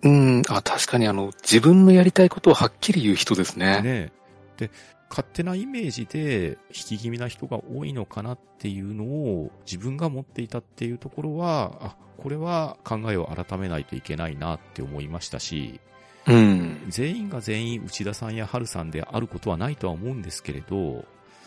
[0.02, 0.42] うん。
[0.48, 3.80] あ、確かにあの、自分のやりたいことをはっきり言う人ですね。
[3.82, 4.12] ね。
[4.56, 4.70] で、
[5.08, 15.80] 勝手なイメージで引き気味な人が多いのかなっていうのを自分が持っていたっていうところは、あ、これは考えを改めないといけないなって思いましたし、
[16.26, 16.84] うん。
[16.88, 21.04] 全員が全員内田さんや春さんであることはないとは思うんですけれど、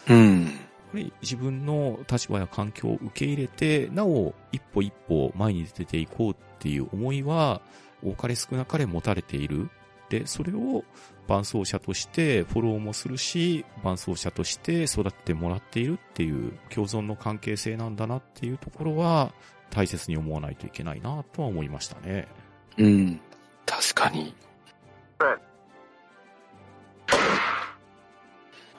[0.10, 0.44] うん。
[0.44, 0.52] やっ
[0.92, 7.62] ぱり自分の立場や環境を受け入れて、なお一歩一歩前に出ていこうっていう思いは、
[8.04, 9.70] 多かれ少なかれ持たれている。
[10.10, 10.84] で、それを
[11.28, 19.34] 伴走者としてフォローもするし、伴走者として育ってもらっているっていう共存の関係性なんだなっていうところは、
[19.70, 22.28] 大切に思わないといけないなとは思いましたね。
[22.78, 23.20] うん。
[23.66, 24.34] 確かに。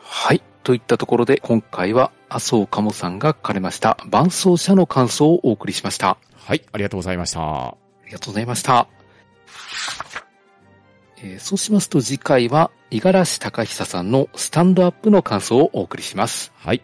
[0.02, 0.42] はい。
[0.68, 6.18] といったところで今回は麻生かもさんが書かれました伴奏者の感想をお送りしました。
[6.36, 7.40] はい、ありがとうございました。
[7.40, 7.74] あ
[8.04, 8.97] りがとうございました。
[11.22, 16.52] えーそうしますと次回は、五十嵐隆久さんのスタンドアップの感想をお送りします。
[16.56, 16.82] はい。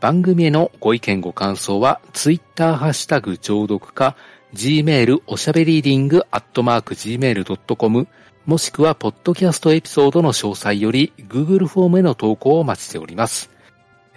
[0.00, 4.16] 番組へのご意見ご感想は、ツイッターハッシュタグ上読か、
[4.54, 8.08] gmail おしゃべりーディングアットマーク gmail.com、
[8.46, 13.50] もしくは、ポッドキャストエピソードの詳細より、Google フォームへの投稿をお待ちしております。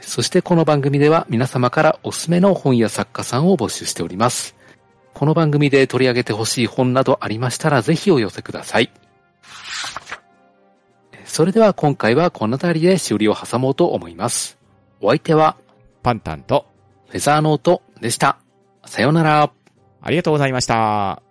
[0.06, 4.56] そしてこの番組では皆様からおすすめの本や作家さんを募集しております。
[5.14, 8.92] この番組で取り上げてほしい本などありましたらぜひお寄せください。
[11.26, 14.60] それでは今回はこの辺りでしおりを挟もうと思います。
[15.02, 15.58] お相手は
[16.04, 16.68] パンタンと、
[17.08, 18.38] フェザーノートでした。
[18.86, 19.52] さようなら。
[20.02, 21.23] ありがとうございました。